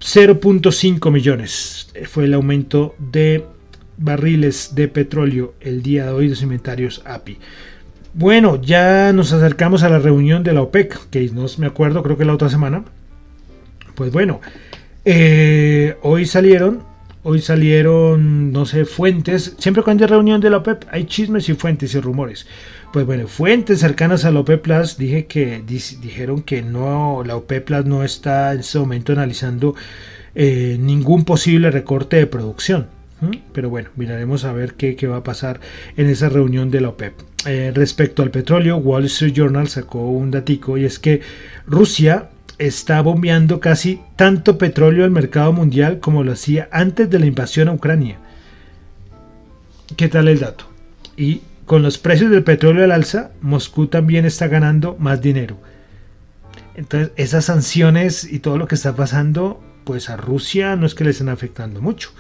0.5 0.00 1.10
millones 1.12 1.92
fue 2.08 2.24
el 2.24 2.34
aumento 2.34 2.94
de 2.98 3.44
barriles 3.98 4.74
de 4.74 4.88
petróleo 4.88 5.54
el 5.60 5.82
día 5.82 6.06
de 6.06 6.12
hoy 6.12 6.24
de 6.24 6.30
los 6.30 6.42
inventarios 6.42 7.02
API. 7.04 7.38
Bueno, 8.14 8.60
ya 8.60 9.12
nos 9.12 9.32
acercamos 9.32 9.82
a 9.82 9.88
la 9.88 9.98
reunión 9.98 10.42
de 10.42 10.52
la 10.52 10.62
OPEC, 10.62 11.10
que 11.10 11.28
no 11.30 11.46
me 11.58 11.66
acuerdo, 11.66 12.02
creo 12.02 12.16
que 12.16 12.24
la 12.24 12.34
otra 12.34 12.48
semana. 12.48 12.84
Pues 13.94 14.10
bueno, 14.10 14.40
eh, 15.04 15.96
hoy 16.02 16.26
salieron, 16.26 16.82
hoy 17.22 17.40
salieron, 17.40 18.50
no 18.50 18.66
sé, 18.66 18.84
fuentes. 18.84 19.54
Siempre 19.58 19.82
cuando 19.82 20.04
hay 20.04 20.10
reunión 20.10 20.40
de 20.40 20.50
la 20.50 20.56
OPEC 20.56 20.88
hay 20.90 21.04
chismes 21.04 21.48
y 21.48 21.54
fuentes 21.54 21.94
y 21.94 22.00
rumores. 22.00 22.46
Pues 22.92 23.06
bueno, 23.06 23.28
fuentes 23.28 23.78
cercanas 23.78 24.24
a 24.24 24.32
la 24.32 24.40
OPEP 24.40 24.62
Plus 24.62 24.98
dijeron 24.98 26.42
que 26.42 26.62
no, 26.62 27.22
la 27.24 27.36
OPEP 27.36 27.64
Plus 27.64 27.84
no 27.84 28.02
está 28.02 28.52
en 28.52 28.60
este 28.60 28.80
momento 28.80 29.12
analizando 29.12 29.76
eh, 30.34 30.76
ningún 30.80 31.24
posible 31.24 31.70
recorte 31.70 32.16
de 32.16 32.26
producción. 32.26 32.88
Pero 33.52 33.68
bueno, 33.68 33.90
miraremos 33.96 34.44
a 34.44 34.52
ver 34.52 34.74
qué, 34.74 34.96
va 35.06 35.18
a 35.18 35.22
pasar 35.22 35.60
en 35.96 36.08
esa 36.08 36.30
reunión 36.30 36.70
de 36.70 36.80
la 36.80 36.88
OPEP. 36.88 37.12
Eh, 37.46 37.70
respecto 37.74 38.22
al 38.22 38.30
petróleo, 38.30 38.78
Wall 38.78 39.04
Street 39.04 39.34
Journal 39.34 39.68
sacó 39.68 40.08
un 40.10 40.30
datico 40.30 40.78
y 40.78 40.84
es 40.84 40.98
que 40.98 41.20
Rusia 41.66 42.30
está 42.58 43.02
bombeando 43.02 43.60
casi 43.60 44.00
tanto 44.16 44.58
petróleo 44.58 45.04
al 45.04 45.10
mercado 45.10 45.52
mundial 45.52 46.00
como 46.00 46.24
lo 46.24 46.32
hacía 46.32 46.68
antes 46.72 47.08
de 47.10 47.18
la 47.18 47.26
invasión 47.26 47.68
a 47.68 47.72
Ucrania. 47.72 48.18
¿Qué 49.96 50.08
tal 50.08 50.26
el 50.28 50.40
dato? 50.40 50.64
Y 51.16 51.42
con 51.70 51.84
los 51.84 51.98
precios 51.98 52.32
del 52.32 52.42
petróleo 52.42 52.82
al 52.82 52.90
alza, 52.90 53.30
Moscú 53.42 53.86
también 53.86 54.24
está 54.24 54.48
ganando 54.48 54.96
más 54.98 55.22
dinero. 55.22 55.56
Entonces, 56.74 57.12
esas 57.14 57.44
sanciones 57.44 58.24
y 58.24 58.40
todo 58.40 58.58
lo 58.58 58.66
que 58.66 58.74
está 58.74 58.96
pasando, 58.96 59.62
pues 59.84 60.10
a 60.10 60.16
Rusia 60.16 60.74
no 60.74 60.84
es 60.84 60.96
que 60.96 61.04
le 61.04 61.10
estén 61.10 61.28
afectando 61.28 61.80
mucho. 61.80 62.10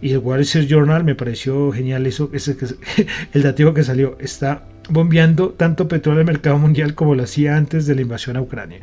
Y 0.00 0.12
el 0.12 0.18
Wall 0.18 0.42
Street 0.42 0.68
Journal 0.68 1.02
me 1.02 1.16
pareció 1.16 1.72
genial 1.72 2.06
eso, 2.06 2.30
ese, 2.32 2.56
el 3.32 3.42
dativo 3.42 3.74
que 3.74 3.82
salió. 3.82 4.16
Está 4.20 4.62
bombeando 4.88 5.48
tanto 5.48 5.88
petróleo 5.88 6.20
al 6.20 6.26
mercado 6.26 6.58
mundial 6.58 6.94
como 6.94 7.16
lo 7.16 7.24
hacía 7.24 7.56
antes 7.56 7.86
de 7.86 7.96
la 7.96 8.02
invasión 8.02 8.36
a 8.36 8.42
Ucrania. 8.42 8.78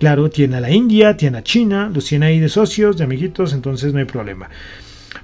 Claro, 0.00 0.28
tiene 0.28 0.56
a 0.56 0.60
la 0.60 0.72
India, 0.72 1.16
tiene 1.16 1.38
a 1.38 1.44
China, 1.44 1.88
los 1.94 2.06
tiene 2.06 2.26
ahí 2.26 2.40
de 2.40 2.48
socios, 2.48 2.98
de 2.98 3.04
amiguitos, 3.04 3.52
entonces 3.52 3.92
no 3.92 4.00
hay 4.00 4.06
problema. 4.06 4.50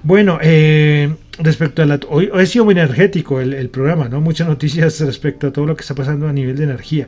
Bueno, 0.03 0.39
eh, 0.41 1.13
respecto 1.39 1.81
a 1.81 1.85
la... 1.85 1.99
Hoy, 2.07 2.29
ha 2.33 2.45
sido 2.45 2.65
muy 2.65 2.71
energético 2.73 3.41
el, 3.41 3.69
programa, 3.69 4.07
¿no? 4.07 4.21
Muchas 4.21 4.47
noticias 4.47 4.99
respecto 5.01 5.47
a 5.47 5.51
todo 5.51 5.65
lo 5.65 5.75
que 5.75 5.81
está 5.81 5.93
pasando 5.93 6.27
a 6.27 6.33
nivel 6.33 6.55
de 6.55 6.63
energía. 6.63 7.07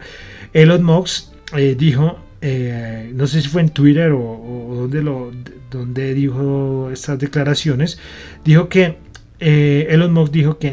Elon 0.54 0.84
Musk 0.84 1.34
eh, 1.56 1.76
dijo, 1.78 2.20
eh, 2.42 3.12
no 3.16 3.28
sé 3.28 3.42
si 3.42 3.48
fue 3.48 3.62
en 3.62 3.70
Twitter 3.70 4.12
o, 4.12 4.76
donde, 4.82 5.02
lo, 5.02 5.32
donde 5.70 6.14
dijo 6.14 6.90
estas 6.92 7.18
declaraciones, 7.18 7.98
dijo 8.44 8.68
que 8.68 8.98
Elon 9.40 10.12
Musk 10.14 10.34
dijo 10.34 10.58
que 10.60 10.70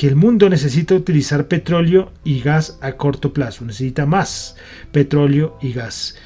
el 0.00 0.16
mundo 0.16 0.48
necesita 0.50 0.94
utilizar 0.94 1.46
petróleo 1.46 2.12
y 2.24 2.40
gas 2.40 2.78
a 2.82 2.92
corto 2.92 3.32
plazo, 3.32 3.64
necesita 3.64 4.06
más 4.06 4.56
petróleo 4.92 5.56
y 5.62 5.72
gas, 5.72 6.16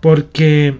porque 0.00 0.78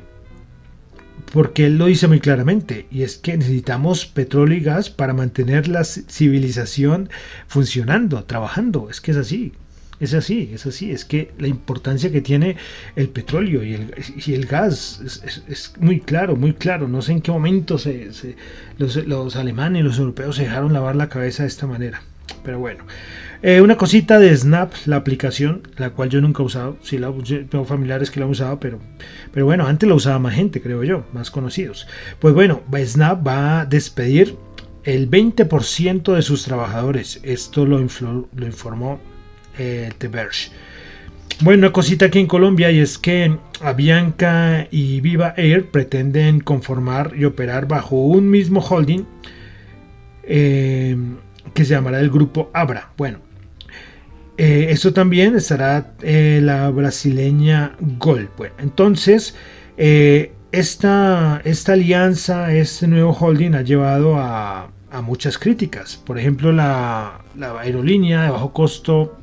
porque 1.34 1.66
él 1.66 1.78
lo 1.78 1.86
dice 1.86 2.06
muy 2.06 2.20
claramente, 2.20 2.86
y 2.92 3.02
es 3.02 3.18
que 3.18 3.36
necesitamos 3.36 4.06
petróleo 4.06 4.56
y 4.56 4.60
gas 4.60 4.88
para 4.88 5.14
mantener 5.14 5.66
la 5.66 5.82
civilización 5.82 7.10
funcionando, 7.48 8.22
trabajando, 8.22 8.88
es 8.88 9.00
que 9.00 9.10
es 9.10 9.16
así. 9.16 9.52
Es 9.98 10.14
así, 10.14 10.50
es 10.54 10.64
así, 10.64 10.92
es 10.92 11.04
que 11.04 11.32
la 11.38 11.48
importancia 11.48 12.12
que 12.12 12.20
tiene 12.20 12.56
el 12.94 13.08
petróleo 13.08 13.64
y 13.64 13.74
el, 13.74 14.46
gas 14.46 15.00
es, 15.48 15.72
muy 15.80 15.98
claro, 15.98 16.36
muy 16.36 16.52
claro. 16.52 16.86
No 16.86 17.02
sé 17.02 17.10
en 17.10 17.20
qué 17.20 17.32
momento 17.32 17.78
se, 17.78 18.10
los, 18.78 18.94
los 18.94 19.34
alemanes 19.34 19.80
y 19.80 19.82
los 19.82 19.98
europeos 19.98 20.36
se 20.36 20.42
dejaron 20.42 20.72
lavar 20.72 20.94
la 20.94 21.08
cabeza 21.08 21.42
de 21.42 21.48
esta 21.48 21.66
manera. 21.66 22.00
Pero 22.42 22.58
bueno, 22.58 22.84
eh, 23.42 23.60
una 23.60 23.76
cosita 23.76 24.18
de 24.18 24.34
Snap, 24.34 24.72
la 24.86 24.96
aplicación, 24.96 25.62
la 25.76 25.90
cual 25.90 26.08
yo 26.08 26.20
nunca 26.20 26.42
he 26.42 26.46
usado. 26.46 26.78
Sí, 26.82 26.98
la, 26.98 27.12
tengo 27.50 27.64
familiares 27.64 28.10
que 28.10 28.20
la 28.20 28.26
han 28.26 28.32
usado, 28.32 28.58
pero, 28.58 28.78
pero 29.32 29.46
bueno, 29.46 29.66
antes 29.66 29.88
la 29.88 29.94
usaba 29.94 30.18
más 30.18 30.34
gente, 30.34 30.62
creo 30.62 30.82
yo, 30.82 31.04
más 31.12 31.30
conocidos. 31.30 31.86
Pues 32.20 32.34
bueno, 32.34 32.62
Snap 32.74 33.26
va 33.26 33.60
a 33.60 33.66
despedir 33.66 34.36
el 34.84 35.10
20% 35.10 36.14
de 36.14 36.22
sus 36.22 36.44
trabajadores. 36.44 37.20
Esto 37.22 37.66
lo, 37.66 37.80
informó 37.80 39.00
eh, 39.58 39.92
The 39.98 40.08
Verge. 40.08 40.50
Bueno, 41.40 41.66
una 41.66 41.72
cosita 41.72 42.06
aquí 42.06 42.20
en 42.20 42.26
Colombia 42.26 42.70
y 42.70 42.78
es 42.78 42.96
que 42.96 43.36
Avianca 43.60 44.68
y 44.70 45.00
Viva 45.00 45.34
Air 45.36 45.70
pretenden 45.70 46.40
conformar 46.40 47.12
y 47.16 47.24
operar 47.24 47.66
bajo 47.66 47.96
un 47.96 48.30
mismo 48.30 48.60
holding. 48.60 49.04
Eh, 50.22 50.96
que 51.52 51.64
se 51.64 51.74
llamará 51.74 52.00
el 52.00 52.10
grupo 52.10 52.50
Abra. 52.52 52.90
Bueno, 52.96 53.18
eh, 54.36 54.66
esto 54.70 54.92
también 54.92 55.36
estará 55.36 55.92
eh, 56.02 56.40
la 56.42 56.68
brasileña 56.70 57.76
Gol. 57.98 58.28
Bueno, 58.36 58.54
entonces, 58.58 59.36
eh, 59.76 60.32
esta, 60.50 61.40
esta, 61.44 61.74
alianza, 61.74 62.52
este 62.52 62.88
nuevo 62.88 63.12
holding 63.12 63.54
ha 63.54 63.62
llevado 63.62 64.16
a, 64.18 64.70
muchas 65.02 65.38
críticas. 65.38 65.96
Por 65.96 66.20
ejemplo, 66.20 66.52
la, 66.52 67.20
aerolínea 67.60 68.22
de 68.22 68.30
bajo 68.30 68.52
costo 68.52 69.18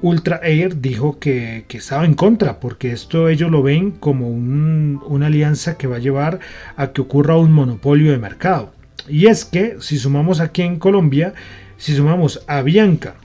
Ultra 0.00 0.40
Air 0.44 0.80
dijo 0.80 1.18
que, 1.18 1.64
estaba 1.68 2.04
en 2.04 2.14
contra, 2.14 2.60
porque 2.60 2.92
esto 2.92 3.28
ellos 3.28 3.50
lo 3.50 3.64
ven 3.64 3.90
como 3.90 4.28
una 4.28 5.26
alianza 5.26 5.76
que 5.76 5.88
va 5.88 5.96
a 5.96 5.98
llevar 5.98 6.38
a 6.76 6.92
que 6.92 7.00
ocurra 7.00 7.36
un 7.36 7.52
monopolio 7.52 8.12
de 8.12 8.18
mercado. 8.18 8.75
Y 9.08 9.26
es 9.26 9.44
que 9.44 9.76
si 9.80 9.98
sumamos 9.98 10.40
aquí 10.40 10.62
en 10.62 10.78
Colombia, 10.78 11.34
si 11.76 11.94
sumamos 11.94 12.42
a 12.46 12.62
Bianca 12.62 13.16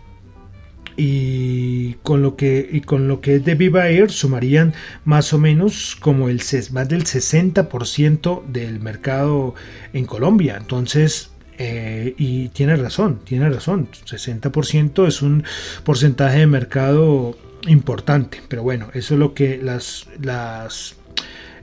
y 0.97 1.93
con 2.03 2.21
lo 2.21 2.35
que 2.35 2.67
y 2.71 2.81
con 2.81 3.07
lo 3.07 3.21
que 3.21 3.35
es 3.35 3.45
de 3.45 3.55
Viva 3.55 3.87
Air 3.89 4.11
sumarían 4.11 4.73
más 5.05 5.33
o 5.33 5.39
menos 5.39 5.95
como 5.95 6.29
el 6.29 6.41
más 6.71 6.89
del 6.89 7.05
60% 7.05 8.45
del 8.47 8.79
mercado 8.79 9.55
en 9.93 10.05
Colombia. 10.05 10.57
Entonces, 10.57 11.31
eh, 11.57 12.13
y 12.17 12.49
tiene 12.49 12.75
razón, 12.75 13.19
tiene 13.23 13.49
razón, 13.49 13.87
60% 14.05 15.07
es 15.07 15.21
un 15.21 15.43
porcentaje 15.83 16.39
de 16.39 16.47
mercado 16.47 17.37
importante, 17.67 18.41
pero 18.47 18.63
bueno, 18.63 18.89
eso 18.93 19.13
es 19.13 19.19
lo 19.19 19.33
que 19.33 19.57
las, 19.57 20.07
las 20.21 20.95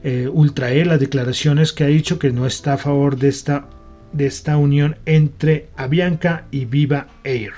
eh, 0.04 0.28
Ultra 0.32 0.70
Air, 0.70 0.86
las 0.86 1.00
declaraciones 1.00 1.72
que 1.72 1.84
ha 1.84 1.88
dicho 1.88 2.18
que 2.18 2.30
no 2.30 2.46
está 2.46 2.74
a 2.74 2.78
favor 2.78 3.16
de 3.16 3.28
esta 3.28 3.66
de 4.12 4.26
esta 4.26 4.56
unión 4.56 4.96
entre 5.06 5.68
Avianca 5.76 6.46
y 6.50 6.64
Viva 6.64 7.08
Air. 7.24 7.52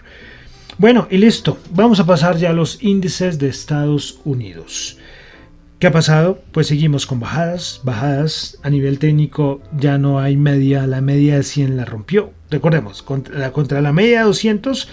Bueno, 0.79 1.07
y 1.11 1.19
listo, 1.19 1.59
vamos 1.73 2.01
a 2.01 2.07
pasar 2.07 2.37
ya 2.37 2.51
a 2.51 2.55
los 2.55 2.83
índices 2.83 3.39
de 3.39 3.49
Estados 3.49 4.21
Unidos. 4.25 4.99
¿Qué 5.79 5.87
ha 5.87 5.93
pasado? 5.93 6.43
Pues 6.53 6.67
seguimos 6.67 7.07
con 7.07 7.21
bajadas, 7.21 7.81
bajadas 7.85 8.59
a 8.63 8.71
nivel 8.71 8.99
técnico 8.99 9.63
ya 9.77 9.97
no 9.97 10.19
hay 10.21 10.37
media, 10.37 10.87
la 10.87 11.01
media 11.01 11.37
de 11.37 11.43
100 11.43 11.77
la 11.77 11.87
rompió. 11.87 12.33
Recordemos, 12.51 13.03
contra 13.03 13.39
la, 13.39 13.53
contra 13.53 13.81
la 13.81 13.93
media 13.93 14.21
de 14.21 14.25
200 14.27 14.89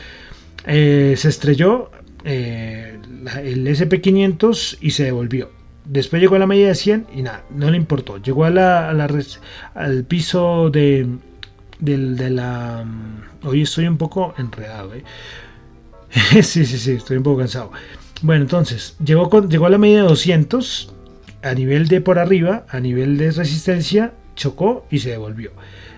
eh, 0.65 1.15
se 1.17 1.30
estrelló 1.30 1.91
eh, 2.24 3.00
el 3.43 3.67
SP500 3.67 4.78
y 4.82 4.91
se 4.91 5.04
devolvió. 5.06 5.52
Después 5.86 6.22
llegó 6.22 6.36
a 6.36 6.39
la 6.39 6.48
media 6.48 6.67
de 6.67 6.76
100 6.76 7.08
y 7.15 7.22
nada, 7.22 7.43
no 7.50 7.70
le 7.72 7.78
importó. 7.78 8.17
Llegó 8.17 8.46
al 8.46 10.06
piso 10.08 10.70
de 10.70 11.08
del, 11.80 12.18
de 12.18 12.30
la... 12.30 12.84
Mm, 12.86 13.48
hoy 13.48 13.62
estoy 13.63 13.88
un 13.88 13.98
poco 13.98 14.34
enredado, 14.38 14.94
¿eh? 14.94 15.04
sí, 16.44 16.66
sí, 16.66 16.78
sí, 16.78 16.92
estoy 16.94 17.18
un 17.18 17.24
poco 17.24 17.40
cansado. 17.40 17.72
Bueno, 18.22 18.44
entonces, 18.44 18.96
llegó, 19.04 19.48
llegó 19.48 19.66
a 19.66 19.70
la 19.70 19.78
medida 19.78 20.02
de 20.02 20.08
200, 20.08 20.94
a 21.44 21.54
nivel 21.54 21.88
de 21.88 22.02
por 22.02 22.20
arriba, 22.20 22.66
a 22.70 22.80
nivel 22.80 23.18
de 23.18 23.32
resistencia, 23.32 24.13
chocó 24.36 24.86
y 24.90 25.00
se 25.00 25.12
devolvió. 25.12 25.52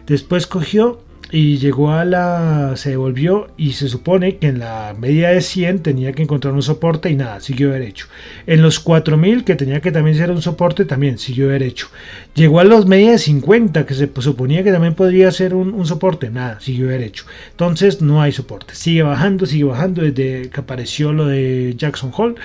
Después 0.05 0.47
cogió 0.47 1.01
y 1.31 1.57
llegó 1.57 1.91
a 1.91 2.05
la 2.05 2.73
se 2.75 2.91
devolvió 2.91 3.49
y 3.55 3.73
se 3.73 3.87
supone 3.87 4.37
que 4.37 4.47
en 4.47 4.59
la 4.59 4.95
media 4.99 5.29
de 5.29 5.41
100 5.41 5.83
tenía 5.83 6.11
que 6.13 6.23
encontrar 6.23 6.53
un 6.53 6.63
soporte 6.63 7.09
y 7.09 7.15
nada, 7.15 7.39
siguió 7.39 7.69
derecho. 7.69 8.07
En 8.47 8.61
los 8.61 8.79
4000 8.79 9.43
que 9.43 9.55
tenía 9.55 9.79
que 9.79 9.91
también 9.91 10.17
ser 10.17 10.31
un 10.31 10.41
soporte 10.41 10.85
también 10.85 11.19
siguió 11.19 11.49
derecho. 11.49 11.89
Llegó 12.33 12.59
a 12.59 12.63
los 12.63 12.87
media 12.87 13.11
de 13.11 13.19
50 13.19 13.85
que 13.85 13.93
se 13.93 14.09
suponía 14.19 14.63
que 14.63 14.71
también 14.71 14.95
podría 14.95 15.31
ser 15.31 15.53
un, 15.53 15.85
soporte, 15.85 16.29
nada, 16.29 16.59
siguió 16.59 16.87
derecho. 16.87 17.25
Entonces 17.51 18.01
no 18.01 18.21
hay 18.21 18.31
soporte, 18.31 18.73
sigue 18.73 19.03
bajando, 19.03 19.45
sigue 19.45 19.65
bajando 19.65 20.01
desde 20.01 20.49
que 20.49 20.59
apareció 20.59 21.13
lo 21.13 21.27
de 21.27 21.75
Jackson 21.77 22.11
Hole 22.15 22.35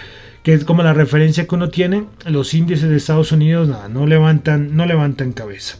que 0.42 0.52
es 0.52 0.64
como 0.64 0.82
la 0.82 0.92
referencia 0.92 1.46
que 1.46 1.54
uno 1.54 1.70
tiene, 1.70 2.04
los 2.26 2.52
índices 2.52 2.90
de 2.90 2.98
Estados 2.98 3.32
Unidos 3.32 3.66
nada, 3.66 3.88
no 3.88 4.06
levantan, 4.06 4.76
no 4.76 4.84
levantan 4.84 5.32
cabeza. 5.32 5.78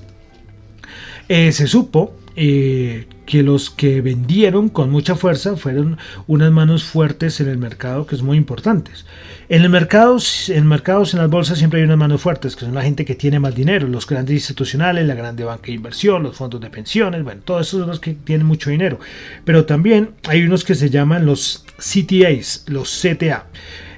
Eh, 1.28 1.52
se 1.52 1.66
supo 1.66 2.14
eh, 2.36 3.06
que 3.26 3.42
los 3.42 3.70
que 3.70 4.00
vendieron 4.00 4.68
con 4.68 4.90
mucha 4.90 5.14
fuerza 5.14 5.56
fueron 5.56 5.98
unas 6.26 6.50
manos 6.50 6.84
fuertes 6.84 7.40
en 7.40 7.48
el 7.48 7.58
mercado 7.58 8.06
que 8.06 8.14
es 8.14 8.22
muy 8.22 8.36
importantes. 8.36 9.06
En 9.48 9.62
el 9.62 9.68
mercado, 9.68 10.16
en 10.48 10.66
mercados, 10.66 11.14
en 11.14 11.20
las 11.20 11.30
bolsas 11.30 11.58
siempre 11.58 11.80
hay 11.80 11.84
unas 11.84 11.98
manos 11.98 12.20
fuertes, 12.20 12.56
que 12.56 12.64
son 12.64 12.74
la 12.74 12.82
gente 12.82 13.04
que 13.04 13.14
tiene 13.14 13.38
más 13.38 13.54
dinero, 13.54 13.86
los 13.86 14.06
grandes 14.06 14.34
institucionales, 14.34 15.06
la 15.06 15.14
grande 15.14 15.44
banca 15.44 15.66
de 15.66 15.72
inversión, 15.72 16.22
los 16.22 16.36
fondos 16.36 16.60
de 16.60 16.70
pensiones, 16.70 17.22
bueno, 17.22 17.42
todos 17.44 17.68
esos 17.68 17.80
son 17.80 17.88
los 17.88 18.00
que 18.00 18.14
tienen 18.14 18.46
mucho 18.46 18.70
dinero. 18.70 18.98
Pero 19.44 19.64
también 19.64 20.10
hay 20.28 20.42
unos 20.42 20.64
que 20.64 20.74
se 20.74 20.90
llaman 20.90 21.26
los 21.26 21.64
CTAs, 21.78 22.64
los 22.68 23.00
CTA. 23.00 23.46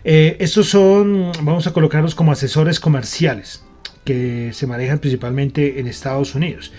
Eh, 0.04 0.36
estos 0.40 0.68
son, 0.68 1.32
vamos 1.42 1.66
a 1.66 1.72
colocarlos 1.72 2.14
como 2.14 2.32
asesores 2.32 2.78
comerciales 2.78 3.64
que 4.04 4.52
se 4.52 4.66
manejan 4.66 5.00
principalmente 5.00 5.80
en 5.80 5.88
Estados 5.88 6.34
Unidos. 6.34 6.72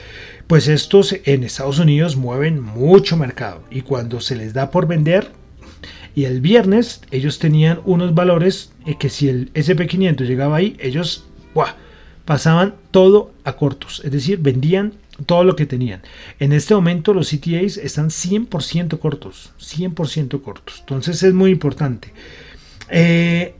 Pues 0.47 0.69
estos 0.69 1.13
en 1.25 1.43
Estados 1.43 1.77
Unidos 1.77 2.15
mueven 2.15 2.61
mucho 2.61 3.17
mercado 3.17 3.63
y 3.69 3.81
cuando 3.81 4.21
se 4.21 4.37
les 4.37 4.53
da 4.53 4.71
por 4.71 4.87
vender, 4.87 5.29
y 6.15 6.23
el 6.23 6.39
viernes 6.39 7.01
ellos 7.11 7.37
tenían 7.37 7.81
unos 7.83 8.15
valores 8.15 8.71
que 8.97 9.09
si 9.09 9.27
el 9.27 9.53
SP500 9.53 10.21
llegaba 10.25 10.55
ahí, 10.55 10.77
ellos 10.79 11.25
pasaban 12.23 12.75
todo 12.91 13.33
a 13.43 13.57
cortos, 13.57 14.01
es 14.03 14.11
decir, 14.11 14.39
vendían 14.39 14.93
todo 15.25 15.43
lo 15.43 15.55
que 15.55 15.65
tenían. 15.65 16.01
En 16.39 16.53
este 16.53 16.73
momento 16.73 17.13
los 17.13 17.29
CTAs 17.29 17.77
están 17.77 18.09
100% 18.09 18.99
cortos, 18.99 19.51
100% 19.59 20.41
cortos. 20.41 20.77
Entonces 20.79 21.21
es 21.23 21.33
muy 21.33 21.51
importante. 21.51 22.13
Eh, 22.89 23.55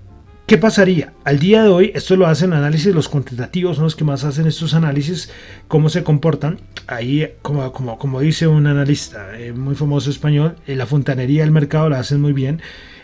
¿Qué 0.48 0.58
pasaría? 0.58 1.12
Al 1.26 1.40
día 1.40 1.62
de 1.62 1.68
hoy, 1.68 1.92
esto 1.94 2.16
lo 2.16 2.26
hacen 2.26 2.54
análisis, 2.54 2.96
los 2.96 3.10
cuantitativos 3.10 3.76
son 3.76 3.84
los 3.84 3.98
que 3.98 4.06
más 4.06 4.24
hacen 4.24 4.48
estos 4.48 4.74
análisis, 4.74 5.30
cómo 5.68 5.90
se 5.90 6.06
comportan. 6.06 6.58
Ahí, 6.88 7.34
como, 7.42 7.70
como, 7.74 8.00
como 8.00 8.22
dice 8.22 8.48
un 8.48 8.66
analista 8.66 9.38
eh, 9.38 9.52
muy 9.52 9.76
famoso 9.76 10.10
español, 10.10 10.56
eh, 10.66 10.78
la 10.78 10.86
fontanería 10.86 11.42
del 11.42 11.52
mercado 11.52 11.90
la 11.90 12.00
hacen 12.00 12.22
muy 12.22 12.32
bien. 12.32 12.62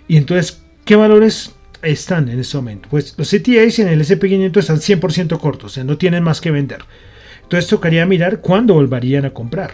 Y 0.08 0.16
entonces, 0.16 0.64
¿qué 0.86 0.96
valores 0.96 1.54
están 1.82 2.30
en 2.30 2.40
este 2.40 2.56
momento? 2.56 2.88
Pues 2.90 3.14
los 3.18 3.30
CTAs 3.30 3.78
en 3.80 3.90
el 3.90 4.00
SP500 4.00 4.58
están 4.60 4.78
100% 4.78 5.38
cortos, 5.38 5.74
o 5.74 5.76
sea, 5.76 5.84
no 5.84 5.98
tienen 5.98 6.24
más 6.24 6.40
que 6.40 6.50
vender. 6.50 6.86
Entonces 7.42 7.70
tocaría 7.70 8.06
mirar 8.06 8.40
cuándo 8.40 8.76
volverían 8.76 9.26
a 9.26 9.32
comprar. 9.32 9.72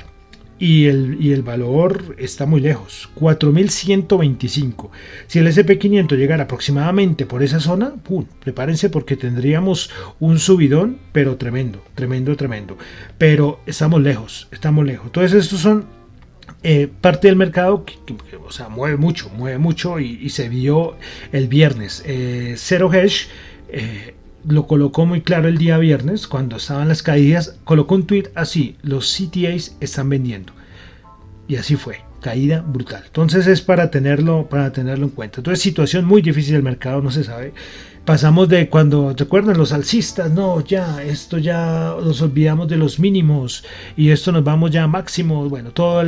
Y 0.59 0.87
el, 0.87 1.17
y 1.21 1.31
el 1.31 1.41
valor 1.41 2.15
está 2.19 2.45
muy 2.45 2.59
lejos, 2.59 3.09
4.125. 3.15 4.89
Si 5.27 5.39
el 5.39 5.47
SP500 5.47 6.17
llegara 6.17 6.43
aproximadamente 6.43 7.25
por 7.25 7.41
esa 7.41 7.61
zona, 7.61 7.93
prepárense 8.41 8.89
porque 8.89 9.15
tendríamos 9.15 9.89
un 10.19 10.37
subidón, 10.37 10.97
pero 11.13 11.37
tremendo, 11.37 11.81
tremendo, 11.95 12.35
tremendo. 12.35 12.77
Pero 13.17 13.61
estamos 13.65 14.01
lejos, 14.01 14.49
estamos 14.51 14.85
lejos. 14.85 15.05
Entonces 15.07 15.45
estos 15.45 15.61
son 15.61 15.85
eh, 16.61 16.89
parte 16.99 17.27
del 17.27 17.37
mercado 17.37 17.85
que, 17.85 17.95
o 18.35 18.51
sea, 18.51 18.67
mueve 18.67 18.97
mucho, 18.97 19.29
mueve 19.29 19.57
mucho 19.57 19.97
y, 19.99 20.29
se 20.29 20.49
vio 20.49 20.97
el 21.31 21.47
viernes. 21.47 22.03
Eh, 22.05 22.55
Zero 22.57 22.93
Hedge 22.93 23.27
eh, 23.69 24.15
lo 24.49 24.67
colocó 24.67 25.05
muy 25.05 25.21
claro 25.21 25.47
el 25.47 25.57
día 25.57 25.77
viernes, 25.77 26.27
cuando 26.27 26.57
estaban 26.57 26.87
las 26.87 27.03
caídas, 27.03 27.59
colocó 27.63 27.95
un 27.95 28.07
tweet 28.07 28.29
así, 28.35 28.77
los 28.81 29.15
CTAs 29.15 29.77
están 29.79 30.09
vendiendo. 30.09 30.53
Y 31.47 31.55
así 31.55 31.75
fue, 31.75 32.01
caída 32.19 32.61
brutal. 32.61 33.03
Entonces 33.05 33.45
es 33.47 33.61
para 33.61 33.91
tenerlo, 33.91 34.49
para 34.49 34.71
tenerlo 34.71 35.05
en 35.05 35.11
cuenta. 35.11 35.39
Entonces 35.39 35.61
situación 35.61 36.05
muy 36.05 36.21
difícil 36.21 36.53
del 36.53 36.63
mercado, 36.63 37.01
no 37.01 37.11
se 37.11 37.23
sabe 37.23 37.53
pasamos 38.09 38.49
de 38.49 38.69
cuando, 38.69 39.13
¿recuerdan 39.15 39.55
los 39.55 39.71
alcistas? 39.71 40.31
No, 40.31 40.63
ya, 40.63 41.03
esto 41.03 41.37
ya 41.37 41.93
nos 42.03 42.23
olvidamos 42.23 42.67
de 42.67 42.75
los 42.75 42.99
mínimos 42.99 43.63
y 43.95 44.09
esto 44.09 44.31
nos 44.31 44.43
vamos 44.43 44.71
ya 44.71 44.85
a 44.85 44.87
máximos. 44.87 45.47
Bueno, 45.47 45.69
toda 45.69 46.03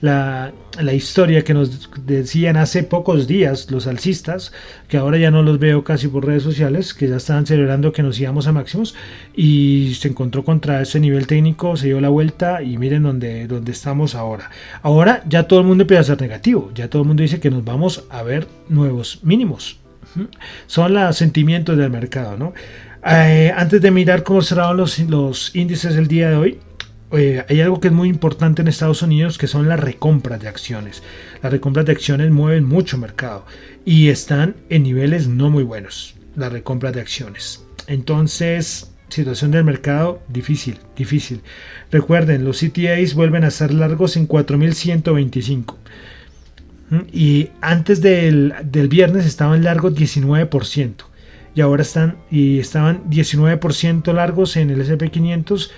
la, 0.00 0.52
historia 0.92 1.42
que 1.42 1.54
nos 1.54 1.90
decían 2.06 2.56
hace 2.56 2.84
pocos 2.84 3.26
días 3.26 3.68
los 3.68 3.88
alcistas, 3.88 4.52
que 4.86 4.96
ahora 4.96 5.18
ya 5.18 5.32
no 5.32 5.42
los 5.42 5.58
veo 5.58 5.82
casi 5.82 6.06
por 6.06 6.24
redes 6.24 6.44
sociales, 6.44 6.94
que 6.94 7.08
ya 7.08 7.16
estaban 7.16 7.46
celebrando 7.46 7.92
que 7.92 8.04
nos 8.04 8.20
íbamos 8.20 8.46
a 8.46 8.52
máximos 8.52 8.94
y 9.34 9.92
se 9.98 10.06
encontró 10.06 10.44
contra 10.44 10.82
ese 10.82 11.00
nivel 11.00 11.26
técnico, 11.26 11.76
se 11.76 11.88
dio 11.88 12.00
la 12.00 12.10
vuelta 12.10 12.62
y 12.62 12.78
miren 12.78 13.02
dónde, 13.02 13.48
dónde 13.48 13.72
estamos 13.72 14.14
ahora. 14.14 14.52
Ahora 14.82 15.24
ya 15.28 15.48
todo 15.48 15.58
el 15.58 15.66
mundo 15.66 15.82
empieza 15.82 16.02
a 16.02 16.04
ser 16.04 16.20
negativo, 16.20 16.70
ya 16.76 16.88
todo 16.88 17.02
el 17.02 17.08
mundo 17.08 17.24
dice 17.24 17.40
que 17.40 17.50
nos 17.50 17.64
vamos 17.64 18.04
a 18.08 18.22
ver 18.22 18.46
nuevos 18.68 19.18
mínimos. 19.24 19.80
Son 20.66 20.94
los 20.94 21.16
sentimientos 21.16 21.76
del 21.76 21.90
mercado. 21.90 22.36
¿no? 22.36 22.54
Eh, 23.06 23.52
antes 23.56 23.80
de 23.80 23.90
mirar 23.90 24.22
cómo 24.22 24.42
cerraron 24.42 24.76
los, 24.76 24.98
los 24.98 25.54
índices 25.54 25.96
el 25.96 26.08
día 26.08 26.30
de 26.30 26.36
hoy, 26.36 26.58
eh, 27.12 27.44
hay 27.48 27.60
algo 27.60 27.78
que 27.78 27.88
es 27.88 27.94
muy 27.94 28.08
importante 28.08 28.62
en 28.62 28.68
Estados 28.68 29.02
Unidos 29.02 29.38
que 29.38 29.46
son 29.46 29.68
las 29.68 29.78
recompras 29.78 30.40
de 30.40 30.48
acciones. 30.48 31.02
Las 31.42 31.52
recompras 31.52 31.86
de 31.86 31.92
acciones 31.92 32.30
mueven 32.30 32.64
mucho 32.64 32.98
mercado 32.98 33.46
y 33.84 34.08
están 34.08 34.56
en 34.70 34.82
niveles 34.82 35.28
no 35.28 35.50
muy 35.50 35.62
buenos. 35.62 36.16
Las 36.34 36.52
recompras 36.52 36.92
de 36.94 37.00
acciones. 37.00 37.64
Entonces, 37.86 38.92
situación 39.08 39.52
del 39.52 39.64
mercado 39.64 40.20
difícil, 40.28 40.78
difícil. 40.96 41.42
Recuerden, 41.92 42.44
los 42.44 42.60
CTAs 42.60 43.14
vuelven 43.14 43.44
a 43.44 43.50
ser 43.50 43.72
largos 43.72 44.16
en 44.16 44.26
4125. 44.26 45.78
Y 47.12 47.50
antes 47.60 48.00
del, 48.00 48.54
viernes 48.88 49.26
estaban 49.26 49.64
largos 49.64 49.94
19%. 49.94 50.94
Y 51.54 51.60
ahora 51.60 51.82
están, 51.82 52.16
y 52.30 52.58
estaban 52.58 53.08
19% 53.10 54.12
largos 54.12 54.56
en 54.56 54.70
el 54.70 54.86
SP500 54.86 55.70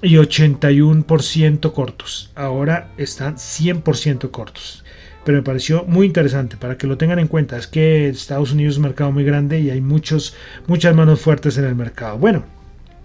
y 0.00 0.14
81% 0.14 1.72
cortos. 1.72 2.30
Ahora 2.34 2.90
están 2.96 3.36
100% 3.36 4.30
cortos. 4.30 4.84
Pero 5.24 5.38
me 5.38 5.42
pareció 5.42 5.84
muy 5.84 6.06
interesante 6.06 6.56
para 6.56 6.78
que 6.78 6.86
lo 6.86 6.96
tengan 6.96 7.18
en 7.18 7.28
cuenta. 7.28 7.56
Es 7.58 7.66
que 7.66 8.08
Estados 8.08 8.52
Unidos 8.52 8.74
es 8.74 8.78
un 8.78 8.84
mercado 8.84 9.10
muy 9.10 9.24
grande 9.24 9.60
y 9.60 9.70
hay 9.70 9.80
muchos, 9.80 10.34
muchas 10.66 10.94
manos 10.94 11.20
fuertes 11.20 11.58
en 11.58 11.64
el 11.64 11.74
mercado. 11.74 12.16
Bueno, 12.16 12.44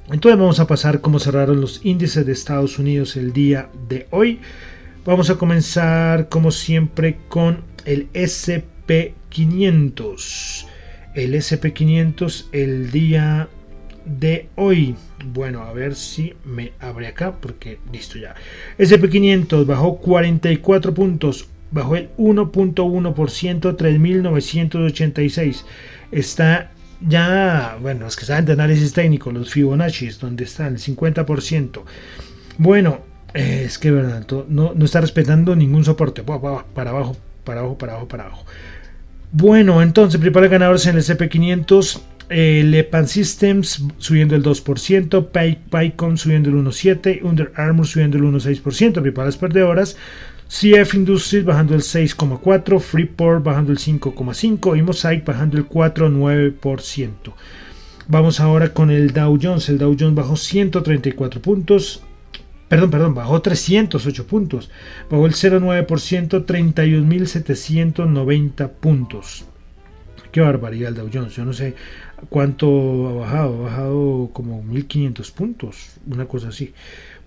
entonces 0.09 0.39
vamos 0.39 0.59
a 0.59 0.67
pasar 0.67 1.01
cómo 1.01 1.19
cerraron 1.19 1.61
los 1.61 1.83
índices 1.83 2.25
de 2.25 2.31
Estados 2.31 2.77
Unidos 2.77 3.15
el 3.17 3.33
día 3.33 3.69
de 3.89 4.07
hoy. 4.11 4.39
Vamos 5.05 5.29
a 5.29 5.35
comenzar 5.35 6.29
como 6.29 6.49
siempre 6.49 7.17
con 7.27 7.65
el 7.83 8.09
SP500. 8.13 10.65
El 11.13 11.35
SP500 11.35 12.45
el 12.53 12.89
día 12.89 13.49
de 14.05 14.47
hoy. 14.55 14.95
Bueno, 15.25 15.63
a 15.63 15.73
ver 15.73 15.95
si 15.95 16.35
me 16.45 16.71
abre 16.79 17.07
acá 17.07 17.33
porque 17.33 17.79
listo 17.91 18.17
ya. 18.17 18.33
SP500 18.77 19.65
bajó 19.65 19.97
44 19.97 20.93
puntos, 20.93 21.49
bajó 21.71 21.97
el 21.97 22.09
1.1%, 22.15 23.75
3.986. 23.75 25.65
Está 26.13 26.71
ya, 27.01 27.77
bueno, 27.81 28.05
los 28.05 28.15
que 28.15 28.23
saben 28.23 28.45
de 28.45 28.53
análisis 28.53 28.93
técnico, 28.93 29.33
los 29.33 29.51
Fibonacci, 29.51 30.07
donde 30.11 30.45
están 30.45 30.75
el 30.75 30.79
50%. 30.79 31.81
Bueno, 32.57 33.11
es 33.33 33.77
que 33.77 33.91
verdad, 33.91 34.25
no, 34.47 34.73
no 34.75 34.85
está 34.85 35.01
respetando 35.01 35.55
ningún 35.55 35.83
soporte. 35.83 36.23
Para 36.23 36.39
abajo, 36.39 36.65
para 36.73 36.89
abajo, 36.91 37.17
para 37.43 37.61
abajo, 37.61 38.07
para 38.07 38.23
abajo. 38.25 38.45
Bueno, 39.31 39.81
entonces, 39.81 40.19
principales 40.19 40.51
ganadores 40.51 40.85
en 40.85 40.95
el 40.95 41.03
CP500. 41.03 42.01
Eh, 42.29 42.63
Lepan 42.63 43.07
Systems 43.07 43.83
subiendo 43.97 44.35
el 44.35 44.43
2%, 44.43 45.27
PyCon 45.69 46.17
subiendo 46.17 46.49
el 46.49 46.55
1.7%, 46.55 47.21
Under 47.23 47.51
Armour 47.55 47.85
subiendo 47.85 48.17
el 48.17 48.23
1.6%, 48.23 48.93
principales 48.93 49.37
perdedoras, 49.37 49.97
CF 50.47 50.93
Industries 50.93 51.43
bajando 51.43 51.75
el 51.75 51.81
6.4%, 51.81 52.79
Freeport 52.79 53.43
bajando 53.43 53.71
el 53.71 53.77
5.5% 53.77 54.77
y 54.77 54.81
Mosaic 54.81 55.25
bajando 55.25 55.57
el 55.57 55.67
4.9%. 55.67 57.33
Vamos 58.07 58.39
ahora 58.39 58.73
con 58.73 58.91
el 58.91 59.11
Dow 59.11 59.37
Jones. 59.41 59.69
El 59.69 59.77
Dow 59.77 59.95
Jones 59.99 60.15
bajó 60.15 60.35
134 60.35 61.41
puntos, 61.41 62.03
perdón, 62.73 62.89
perdón, 62.89 63.13
bajó 63.13 63.39
308 63.39 64.25
puntos, 64.25 64.71
bajó 65.07 65.27
el 65.27 65.33
0,9%, 65.33 66.43
31.790 66.43 68.69
puntos. 68.71 69.45
Qué 70.31 70.41
barbaridad 70.41 70.89
el 70.89 70.95
Dow 70.95 71.07
Jones, 71.13 71.35
yo 71.35 71.45
no 71.45 71.53
sé 71.53 71.75
cuánto 72.29 73.09
ha 73.09 73.13
bajado, 73.13 73.53
ha 73.53 73.69
bajado 73.69 74.31
como 74.33 74.63
1.500 74.63 75.31
puntos, 75.33 75.97
una 76.07 76.25
cosa 76.25 76.47
así. 76.47 76.73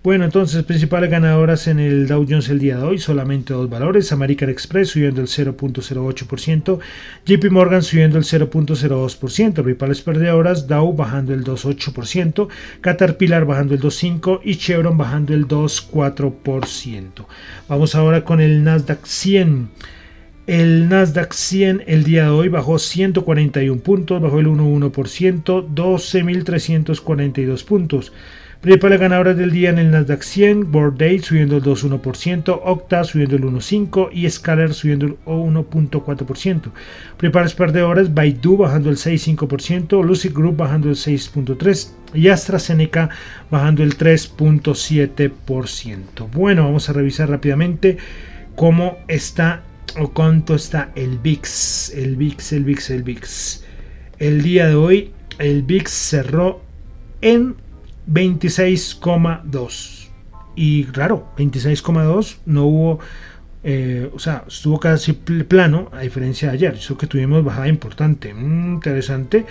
Bueno, 0.07 0.23
entonces, 0.23 0.63
principales 0.63 1.09
ganadoras 1.09 1.67
en 1.67 1.81
el 1.81 2.07
Dow 2.07 2.25
Jones 2.25 2.47
el 2.47 2.59
día 2.59 2.77
de 2.77 2.83
hoy, 2.83 2.97
solamente 2.97 3.53
dos 3.53 3.69
valores. 3.69 4.13
American 4.13 4.49
Express 4.49 4.91
subiendo 4.91 5.19
el 5.19 5.27
0.08%, 5.27 6.79
JP 7.25 7.51
Morgan 7.51 7.83
subiendo 7.83 8.17
el 8.17 8.23
0.02%, 8.23 9.53
principales 9.53 10.01
perdedoras, 10.01 10.65
Dow 10.65 10.93
bajando 10.93 11.33
el 11.33 11.43
2.8%, 11.43 12.47
Caterpillar 12.79 13.43
bajando 13.43 13.73
el 13.73 13.81
2.5% 13.81 14.39
y 14.45 14.55
Chevron 14.55 14.97
bajando 14.97 15.33
el 15.33 15.45
2.4%. 15.45 17.25
Vamos 17.67 17.93
ahora 17.93 18.23
con 18.23 18.39
el 18.39 18.63
Nasdaq 18.63 19.05
100. 19.05 19.69
El 20.47 20.87
Nasdaq 20.87 21.33
100 21.33 21.83
el 21.85 22.05
día 22.05 22.23
de 22.23 22.29
hoy 22.29 22.47
bajó 22.47 22.79
141 22.79 23.81
puntos, 23.81 24.21
bajó 24.21 24.39
el 24.39 24.47
1.1%, 24.47 25.67
12.342 25.75 27.65
puntos. 27.65 28.13
Principales 28.61 28.99
ganadoras 28.99 29.37
del 29.37 29.51
día 29.51 29.69
en 29.69 29.77
el 29.77 29.91
Nasdaq 29.91 30.23
100, 30.23 30.71
Day 30.97 31.19
subiendo 31.19 31.57
el 31.57 31.63
2.1%, 31.63 32.59
Octa 32.63 33.03
subiendo 33.03 33.35
el 33.35 33.43
1.5% 33.43 34.09
y 34.11 34.27
Scalar 34.29 34.73
subiendo 34.73 35.05
el 35.05 35.19
1.4%. 35.25 36.71
Principales 37.17 37.53
perdedoras, 37.53 38.11
Baidu 38.13 38.57
bajando 38.57 38.89
el 38.89 38.97
6.5%, 38.97 40.03
Lucid 40.03 40.33
Group 40.33 40.57
bajando 40.57 40.89
el 40.89 40.95
6.3% 40.95 41.89
y 42.15 42.29
AstraZeneca 42.29 43.11
bajando 43.51 43.83
el 43.83 43.95
3.7%. 43.95 46.31
Bueno, 46.31 46.63
vamos 46.63 46.89
a 46.89 46.93
revisar 46.93 47.29
rápidamente 47.29 47.97
cómo 48.55 48.97
está 49.07 49.61
o 49.99 50.09
cuánto 50.09 50.55
está 50.55 50.89
el 50.95 51.19
VIX, 51.19 51.91
el 51.95 52.15
VIX, 52.15 52.53
el 52.53 52.63
VIX, 52.63 52.89
el 52.89 53.03
VIX. 53.03 53.63
El 54.17 54.41
día 54.41 54.67
de 54.67 54.73
hoy 54.73 55.11
el 55.37 55.61
VIX 55.61 55.91
cerró 55.91 56.63
en 57.21 57.66
26,2. 58.07 60.07
Y 60.55 60.85
claro, 60.85 61.27
26,2 61.37 62.37
no 62.45 62.65
hubo, 62.65 62.99
eh, 63.63 64.09
o 64.13 64.19
sea, 64.19 64.43
estuvo 64.47 64.79
casi 64.79 65.13
plano 65.13 65.89
a 65.91 66.01
diferencia 66.01 66.49
de 66.49 66.55
ayer. 66.55 66.75
Eso 66.75 66.97
que 66.97 67.07
tuvimos 67.07 67.43
bajada 67.43 67.67
importante. 67.67 68.33
Mm, 68.33 68.75
interesante 68.75 69.45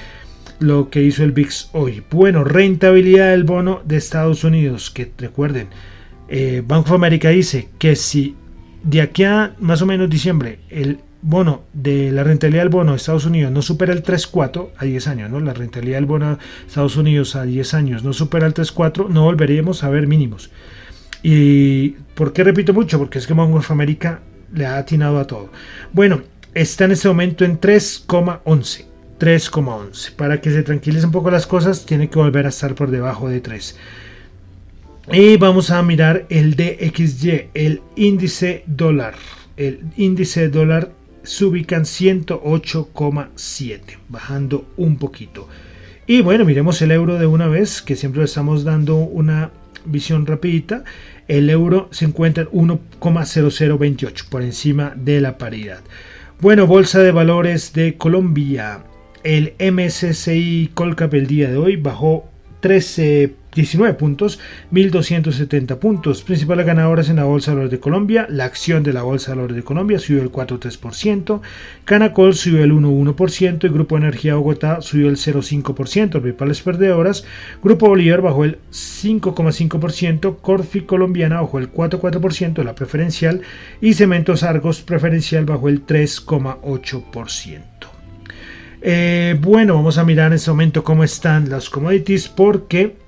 lo 0.59 0.91
que 0.91 1.03
hizo 1.03 1.23
el 1.23 1.33
VIX 1.33 1.71
hoy. 1.73 2.03
Bueno, 2.11 2.45
rentabilidad 2.45 3.31
del 3.31 3.45
bono 3.45 3.83
de 3.85 3.97
Estados 3.97 4.45
Unidos, 4.45 4.91
que 4.91 5.13
recuerden, 5.19 5.69
eh, 6.29 6.63
Bank 6.67 6.87
of 6.87 6.93
America 6.93 7.29
dice 7.29 7.69
que 7.79 7.95
si 7.95 8.35
de 8.83 9.01
aquí 9.01 9.25
a 9.25 9.55
más 9.59 9.83
o 9.83 9.87
menos 9.87 10.09
diciembre 10.09 10.61
el 10.71 11.01
bono 11.27 11.63
de 11.73 12.13
la 12.13 12.23
rentabilidad 12.23 12.63
del 12.63 12.69
bono 12.69 12.93
de 12.93 12.99
Estados 12.99 13.27
Unidos 13.27 13.51
no 13.51 13.61
supera 13.61 13.93
el 13.93 14.05
3.4 14.05 14.69
a 14.77 14.85
10 14.85 15.09
años, 15.09 15.31
¿no? 15.31 15.41
La 15.41 15.55
rentabilidad 15.55 15.99
del 15.99 16.07
bono 16.07 16.31
de 16.31 16.43
Estados 16.69 16.97
Unidos 16.97 17.35
a 17.35 17.43
10 17.43 17.75
años 17.75 18.05
no 18.05 18.13
supera 18.13 18.47
el 18.47 18.55
3.4, 18.55 19.09
no 19.09 19.25
volveríamos 19.25 19.83
a 19.83 19.91
ver 19.91 20.07
mínimos. 20.07 20.51
¿Y 21.25 21.97
por 22.15 22.33
qué 22.33 22.45
repito 22.45 22.73
mucho? 22.73 22.99
Porque 22.99 23.19
es 23.19 23.27
que 23.27 23.35
Bank 23.35 23.71
America 23.71 24.21
le 24.55 24.67
ha 24.67 24.79
atinado 24.79 25.19
a 25.19 25.27
todo. 25.27 25.51
Bueno, 25.93 26.23
está 26.55 26.85
en 26.85 26.93
este 26.93 27.09
momento 27.09 27.45
en 27.45 27.61
3,11. 27.61 28.85
3,11. 29.19 30.15
Para 30.15 30.41
que 30.41 30.53
se 30.53 30.63
tranquilice 30.63 31.07
un 31.07 31.13
poco 31.13 31.33
las 31.33 31.49
cosas, 31.49 31.85
tiene 31.87 32.09
que 32.09 32.21
volver 32.21 32.47
a 32.47 32.51
estar 32.51 32.77
por 32.77 32.93
debajo 32.93 33.29
de 33.29 33.41
3. 33.41 33.77
Y 35.13 35.37
vamos 35.39 35.71
a 35.71 35.83
mirar 35.83 36.27
el 36.29 36.55
DXY, 36.55 37.49
el 37.55 37.83
índice 37.97 38.63
dólar. 38.67 39.15
El 39.57 39.81
índice 39.97 40.49
dólar 40.49 40.93
se 41.27 41.45
ubica 41.45 41.77
en 41.77 41.83
108,7, 41.83 43.99
bajando 44.09 44.65
un 44.77 44.97
poquito. 44.97 45.49
Y 46.07 46.23
bueno, 46.23 46.45
miremos 46.45 46.81
el 46.83 46.93
euro 46.93 47.19
de 47.19 47.27
una 47.27 47.49
vez, 47.49 47.83
que 47.83 47.97
siempre 47.97 48.21
le 48.21 48.27
estamos 48.27 48.63
dando 48.63 48.95
una 48.97 49.51
visión 49.85 50.25
rapidita. 50.25 50.85
El 51.27 51.51
euro 51.51 51.89
se 51.91 52.05
encuentra 52.05 52.45
en 52.45 52.51
1,0028 52.51 54.29
por 54.29 54.43
encima 54.43 54.95
de 54.97 55.21
la 55.21 55.37
paridad. 55.37 55.81
Bueno, 56.41 56.67
Bolsa 56.67 57.01
de 57.01 57.11
Valores 57.11 57.73
de 57.73 57.97
Colombia. 57.97 58.85
El 59.25 59.55
MSCI 59.59 60.71
Colcap 60.75 61.13
el 61.15 61.27
día 61.27 61.51
de 61.51 61.57
hoy 61.57 61.77
bajó 61.77 62.29
13 62.61 63.35
19 63.57 63.95
puntos, 63.95 64.39
1.270 64.71 65.79
puntos. 65.79 66.23
Principales 66.23 66.67
ganadoras 66.67 67.09
en 67.09 67.17
la 67.17 67.25
Bolsa 67.25 67.51
de 67.51 67.55
Valores 67.57 67.73
de 67.73 67.81
Colombia. 67.81 68.27
La 68.29 68.45
acción 68.45 68.83
de 68.83 68.93
la 68.93 69.03
Bolsa 69.03 69.31
de 69.31 69.37
Valores 69.37 69.57
de 69.57 69.65
Colombia 69.65 69.99
subió 69.99 70.23
el 70.23 70.31
4,3%. 70.31 71.41
Canacol 71.85 72.35
subió 72.35 72.63
el 72.63 72.73
1,1%. 72.73 73.65
Y 73.65 73.69
Grupo 73.69 73.97
Energía 73.97 74.37
Bogotá 74.37 74.83
subió 74.83 75.09
el 75.09 75.17
0,5%. 75.17 76.21
Principales 76.21 76.61
perdedoras. 76.61 77.25
Grupo 77.63 77.89
Bolívar 77.89 78.21
bajó 78.21 78.45
el 78.45 78.59
5,5%. 78.71 80.37
Corfi 80.41 80.83
Colombiana 80.83 81.41
bajó 81.41 81.59
el 81.59 81.73
4,4%. 81.73 82.63
La 82.63 82.75
preferencial. 82.75 83.41
Y 83.81 83.95
Cementos 83.95 84.43
Argos 84.43 84.83
preferencial 84.83 85.47
bajó 85.47 85.69
el 85.71 85.87
3,8%. 85.87 87.63
Eh, 88.83 89.37
bueno, 89.41 89.75
vamos 89.75 89.97
a 89.97 90.05
mirar 90.05 90.29
en 90.29 90.35
este 90.35 90.51
momento 90.51 90.85
cómo 90.85 91.03
están 91.03 91.49
las 91.49 91.71
commodities 91.71 92.29
porque 92.29 93.06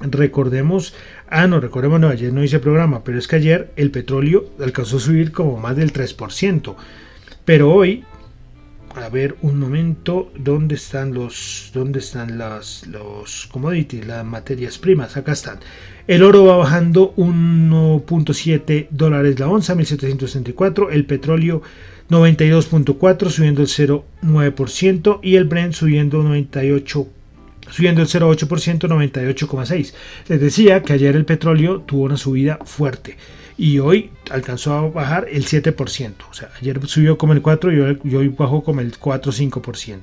Recordemos, 0.00 0.94
ah, 1.28 1.46
no, 1.46 1.60
recordemos, 1.60 1.98
no, 1.98 2.08
ayer 2.08 2.32
no 2.32 2.44
hice 2.44 2.60
programa, 2.60 3.02
pero 3.02 3.18
es 3.18 3.26
que 3.26 3.36
ayer 3.36 3.72
el 3.76 3.90
petróleo 3.90 4.50
alcanzó 4.60 4.98
a 4.98 5.00
subir 5.00 5.32
como 5.32 5.58
más 5.58 5.76
del 5.76 5.92
3%. 5.92 6.76
Pero 7.44 7.72
hoy, 7.72 8.04
a 8.94 9.08
ver 9.08 9.36
un 9.42 9.58
momento, 9.58 10.30
¿dónde 10.38 10.76
están 10.76 11.14
los, 11.14 11.70
dónde 11.74 11.98
están 11.98 12.38
las, 12.38 12.86
los 12.86 13.48
commodities, 13.50 14.06
las 14.06 14.24
materias 14.24 14.78
primas? 14.78 15.16
Acá 15.16 15.32
están. 15.32 15.58
El 16.06 16.22
oro 16.22 16.44
va 16.44 16.56
bajando 16.56 17.14
1.7 17.16 18.88
dólares 18.90 19.38
la 19.40 19.48
onza, 19.48 19.74
1764. 19.74 20.90
El 20.90 21.06
petróleo 21.06 21.60
92.4, 22.08 23.30
subiendo 23.30 23.62
el 23.62 23.68
0.9%. 23.68 25.20
Y 25.22 25.36
el 25.36 25.44
Brent 25.44 25.74
subiendo 25.74 26.22
98 26.22 27.08
subiendo 27.70 28.02
el 28.02 28.08
0,8%, 28.08 28.88
98,6%. 28.88 29.92
Les 30.28 30.40
decía 30.40 30.82
que 30.82 30.92
ayer 30.92 31.16
el 31.16 31.24
petróleo 31.24 31.80
tuvo 31.80 32.04
una 32.04 32.16
subida 32.16 32.58
fuerte 32.64 33.16
y 33.58 33.80
hoy 33.80 34.10
alcanzó 34.30 34.72
a 34.72 34.88
bajar 34.88 35.26
el 35.30 35.44
7%. 35.44 36.12
O 36.30 36.34
sea, 36.34 36.48
ayer 36.60 36.80
subió 36.86 37.18
como 37.18 37.32
el 37.32 37.42
4% 37.42 38.00
y 38.04 38.14
hoy, 38.14 38.28
bajó 38.28 38.62
como 38.62 38.80
el 38.80 38.98
4-5%. 38.98 40.00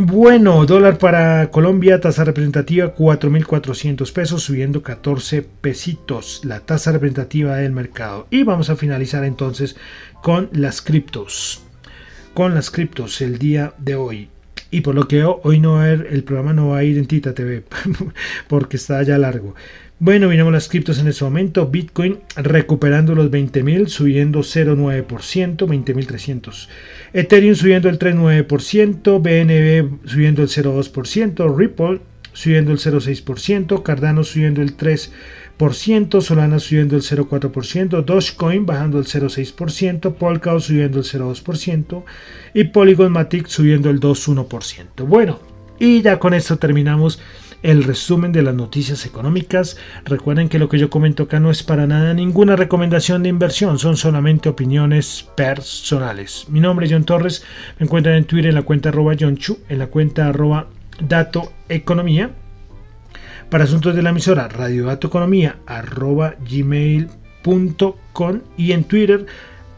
Bueno, 0.00 0.66
dólar 0.66 0.98
para 0.98 1.50
Colombia, 1.50 2.00
tasa 2.00 2.24
representativa 2.24 2.94
4.400 2.96 4.12
pesos, 4.12 4.42
subiendo 4.42 4.82
14 4.82 5.42
pesitos, 5.42 6.40
la 6.44 6.60
tasa 6.60 6.90
representativa 6.90 7.56
del 7.56 7.72
mercado. 7.72 8.26
Y 8.30 8.42
vamos 8.42 8.68
a 8.68 8.76
finalizar 8.76 9.22
entonces 9.24 9.76
con 10.22 10.48
las 10.52 10.82
criptos. 10.82 11.62
Con 12.34 12.54
las 12.54 12.70
criptos 12.70 13.20
el 13.20 13.38
día 13.38 13.74
de 13.78 13.94
hoy. 13.94 14.28
Y 14.70 14.80
por 14.80 14.94
lo 14.94 15.06
que 15.06 15.24
hoy 15.24 15.60
no 15.60 15.74
va 15.74 15.84
a 15.84 15.92
el 15.92 16.24
programa 16.24 16.52
no 16.52 16.68
va 16.68 16.78
a 16.78 16.84
ir 16.84 16.98
en 16.98 17.06
Tita 17.06 17.34
TV 17.34 17.62
porque 18.48 18.76
está 18.76 19.02
ya 19.02 19.18
largo. 19.18 19.54
Bueno, 19.98 20.28
miramos 20.28 20.52
las 20.52 20.68
criptos 20.68 20.98
en 20.98 21.08
este 21.08 21.24
momento. 21.24 21.68
Bitcoin 21.68 22.18
recuperando 22.36 23.14
los 23.14 23.30
20.000, 23.30 23.86
subiendo 23.86 24.40
0,9%, 24.40 25.06
20.300. 25.06 26.68
Ethereum 27.14 27.54
subiendo 27.54 27.88
el 27.88 27.98
3,9%, 27.98 29.22
BNB 29.22 30.06
subiendo 30.06 30.42
el 30.42 30.48
0,2%, 30.48 31.56
Ripple 31.56 32.00
subiendo 32.34 32.72
el 32.72 32.78
0,6%, 32.78 33.82
Cardano 33.82 34.22
subiendo 34.22 34.60
el 34.60 34.76
3%. 34.76 35.10
Solana 35.58 36.58
subiendo 36.58 36.96
el 36.96 37.02
0,4%, 37.02 38.04
Dogecoin 38.04 38.66
bajando 38.66 38.98
el 38.98 39.06
0,6%, 39.06 40.14
Polkadot 40.14 40.60
subiendo 40.60 40.98
el 40.98 41.04
0,2% 41.04 42.04
y 42.54 42.64
Polygon 42.64 43.12
Matic 43.12 43.46
subiendo 43.46 43.88
el 43.88 43.98
2,1%. 43.98 45.06
Bueno, 45.06 45.40
y 45.78 46.02
ya 46.02 46.18
con 46.18 46.34
esto 46.34 46.58
terminamos 46.58 47.20
el 47.62 47.84
resumen 47.84 48.32
de 48.32 48.42
las 48.42 48.54
noticias 48.54 49.06
económicas. 49.06 49.78
Recuerden 50.04 50.48
que 50.48 50.58
lo 50.58 50.68
que 50.68 50.78
yo 50.78 50.90
comento 50.90 51.24
acá 51.24 51.40
no 51.40 51.50
es 51.50 51.62
para 51.62 51.86
nada 51.86 52.12
ninguna 52.12 52.54
recomendación 52.54 53.22
de 53.22 53.30
inversión, 53.30 53.78
son 53.78 53.96
solamente 53.96 54.48
opiniones 54.48 55.26
personales. 55.36 56.46
Mi 56.48 56.60
nombre 56.60 56.86
es 56.86 56.92
John 56.92 57.04
Torres, 57.04 57.44
me 57.78 57.84
encuentran 57.84 58.16
en 58.16 58.24
Twitter 58.24 58.50
en 58.50 58.56
la 58.56 58.62
cuenta 58.62 58.90
arroba 58.90 59.14
John 59.18 59.36
Chu, 59.36 59.58
en 59.68 59.78
la 59.78 59.86
cuenta 59.86 60.28
arroba 60.28 60.68
Dato 61.00 61.52
Economía 61.68 62.30
para 63.50 63.64
asuntos 63.64 63.94
de 63.94 64.02
la 64.02 64.10
emisora, 64.10 64.48
gmail.com 66.48 68.40
y 68.56 68.72
en 68.72 68.84
Twitter, 68.84 69.26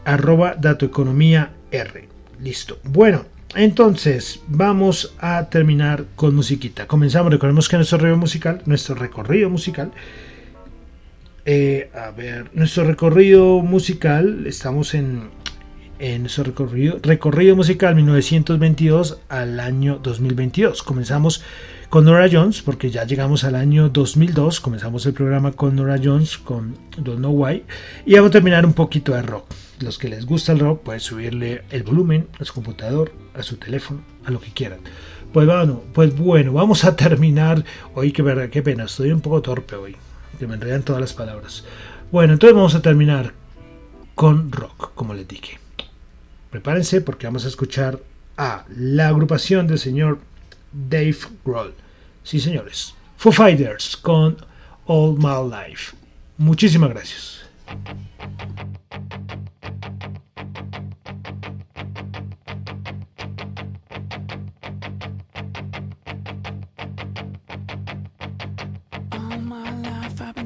arroba 0.05 0.55
datoeconomía 0.55 1.51
R. 1.71 2.07
Listo. 2.41 2.79
Bueno, 2.83 3.25
entonces 3.55 4.41
vamos 4.47 5.13
a 5.19 5.49
terminar 5.49 6.05
con 6.15 6.35
musiquita. 6.35 6.87
Comenzamos, 6.87 7.31
recordemos 7.31 7.67
que 7.67 7.77
nuestro 7.77 7.97
recorrido 7.97 8.17
musical, 8.17 8.61
nuestro 8.65 8.95
recorrido 8.95 9.49
musical, 9.49 9.91
eh, 11.45 11.89
a 11.95 12.11
ver, 12.11 12.49
nuestro 12.53 12.83
recorrido 12.83 13.61
musical, 13.61 14.45
estamos 14.45 14.93
en, 14.93 15.29
en 15.97 16.21
nuestro 16.21 16.43
recorrido, 16.43 16.99
recorrido 17.01 17.55
musical 17.55 17.95
1922 17.95 19.19
al 19.29 19.59
año 19.59 19.99
2022. 20.01 20.83
Comenzamos 20.83 21.43
con 21.89 22.05
Nora 22.05 22.29
Jones, 22.31 22.61
porque 22.61 22.91
ya 22.91 23.03
llegamos 23.03 23.43
al 23.43 23.55
año 23.55 23.89
2002, 23.89 24.59
comenzamos 24.59 25.07
el 25.07 25.13
programa 25.13 25.53
con 25.53 25.75
Nora 25.75 25.99
Jones, 26.01 26.37
con 26.37 26.77
Don't 26.97 27.17
Know 27.17 27.31
Why, 27.31 27.63
y 28.05 28.13
vamos 28.13 28.29
a 28.29 28.33
terminar 28.33 28.63
un 28.63 28.73
poquito 28.73 29.13
de 29.13 29.23
rock. 29.23 29.45
Los 29.79 29.97
que 29.97 30.07
les 30.07 30.27
gusta 30.27 30.51
el 30.51 30.59
rock 30.59 30.83
pueden 30.83 31.01
subirle 31.01 31.63
el 31.71 31.81
volumen 31.81 32.27
a 32.39 32.45
su 32.45 32.53
computador, 32.53 33.11
a 33.33 33.41
su 33.41 33.57
teléfono, 33.57 34.01
a 34.23 34.29
lo 34.29 34.39
que 34.39 34.51
quieran. 34.51 34.79
Pues 35.33 35.47
bueno, 35.47 35.81
pues 35.93 36.15
bueno, 36.15 36.53
vamos 36.53 36.85
a 36.85 36.95
terminar. 36.95 37.65
Hoy 37.95 38.11
qué 38.11 38.21
verdad, 38.21 38.49
qué 38.49 38.61
pena, 38.61 38.83
estoy 38.83 39.11
un 39.11 39.21
poco 39.21 39.41
torpe 39.41 39.75
hoy, 39.75 39.95
que 40.37 40.45
me 40.45 40.53
enredan 40.53 40.83
todas 40.83 41.01
las 41.01 41.13
palabras. 41.13 41.65
Bueno, 42.11 42.33
entonces 42.33 42.55
vamos 42.55 42.75
a 42.75 42.83
terminar 42.83 43.33
con 44.13 44.51
rock, 44.51 44.91
como 44.93 45.15
les 45.15 45.27
dije. 45.27 45.59
Prepárense 46.51 47.01
porque 47.01 47.25
vamos 47.25 47.45
a 47.45 47.47
escuchar 47.47 47.99
a 48.37 48.65
la 48.69 49.07
agrupación 49.07 49.65
del 49.65 49.79
señor 49.79 50.19
Dave 50.71 51.17
Grohl. 51.45 51.73
Sí, 52.23 52.39
señores. 52.39 52.93
Foo 53.17 53.31
Fighters 53.31 53.97
con 53.97 54.37
All 54.85 55.17
My 55.17 55.49
Life. 55.49 55.95
Muchísimas 56.37 56.89
gracias. 56.89 57.45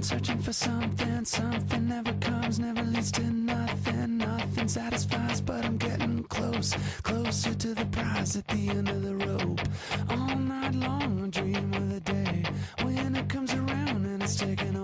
Searching 0.03 0.39
for 0.39 0.51
something, 0.51 1.23
something 1.23 1.87
never 1.87 2.11
comes, 2.13 2.59
never 2.59 2.83
leads 2.83 3.11
to 3.11 3.23
nothing, 3.23 4.17
nothing 4.17 4.67
satisfies, 4.67 5.39
but 5.39 5.63
I'm 5.63 5.77
getting 5.77 6.23
close, 6.25 6.75
closer 7.03 7.53
to 7.53 7.73
the 7.73 7.85
prize 7.85 8.35
at 8.35 8.45
the 8.49 8.69
end 8.69 8.89
of 8.89 9.01
the 9.01 9.15
rope. 9.15 9.61
All 10.09 10.35
night 10.35 10.75
long, 10.75 11.23
I 11.23 11.29
dream 11.29 11.73
of 11.73 11.89
the 11.89 11.99
day 12.01 12.43
when 12.81 13.15
it 13.15 13.29
comes 13.29 13.53
around 13.53 14.05
and 14.05 14.21
it's 14.21 14.35
taken 14.35 14.75
away. 14.75 14.82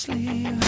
sleep. 0.00 0.59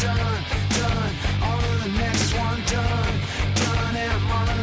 done, 0.00 0.44
done. 0.76 1.14
On 1.40 1.58
to 1.62 1.82
the 1.82 1.98
next 1.98 2.34
one, 2.34 2.60
done, 2.66 3.20
done. 3.54 3.96
And 3.96 4.22
i 4.32 4.53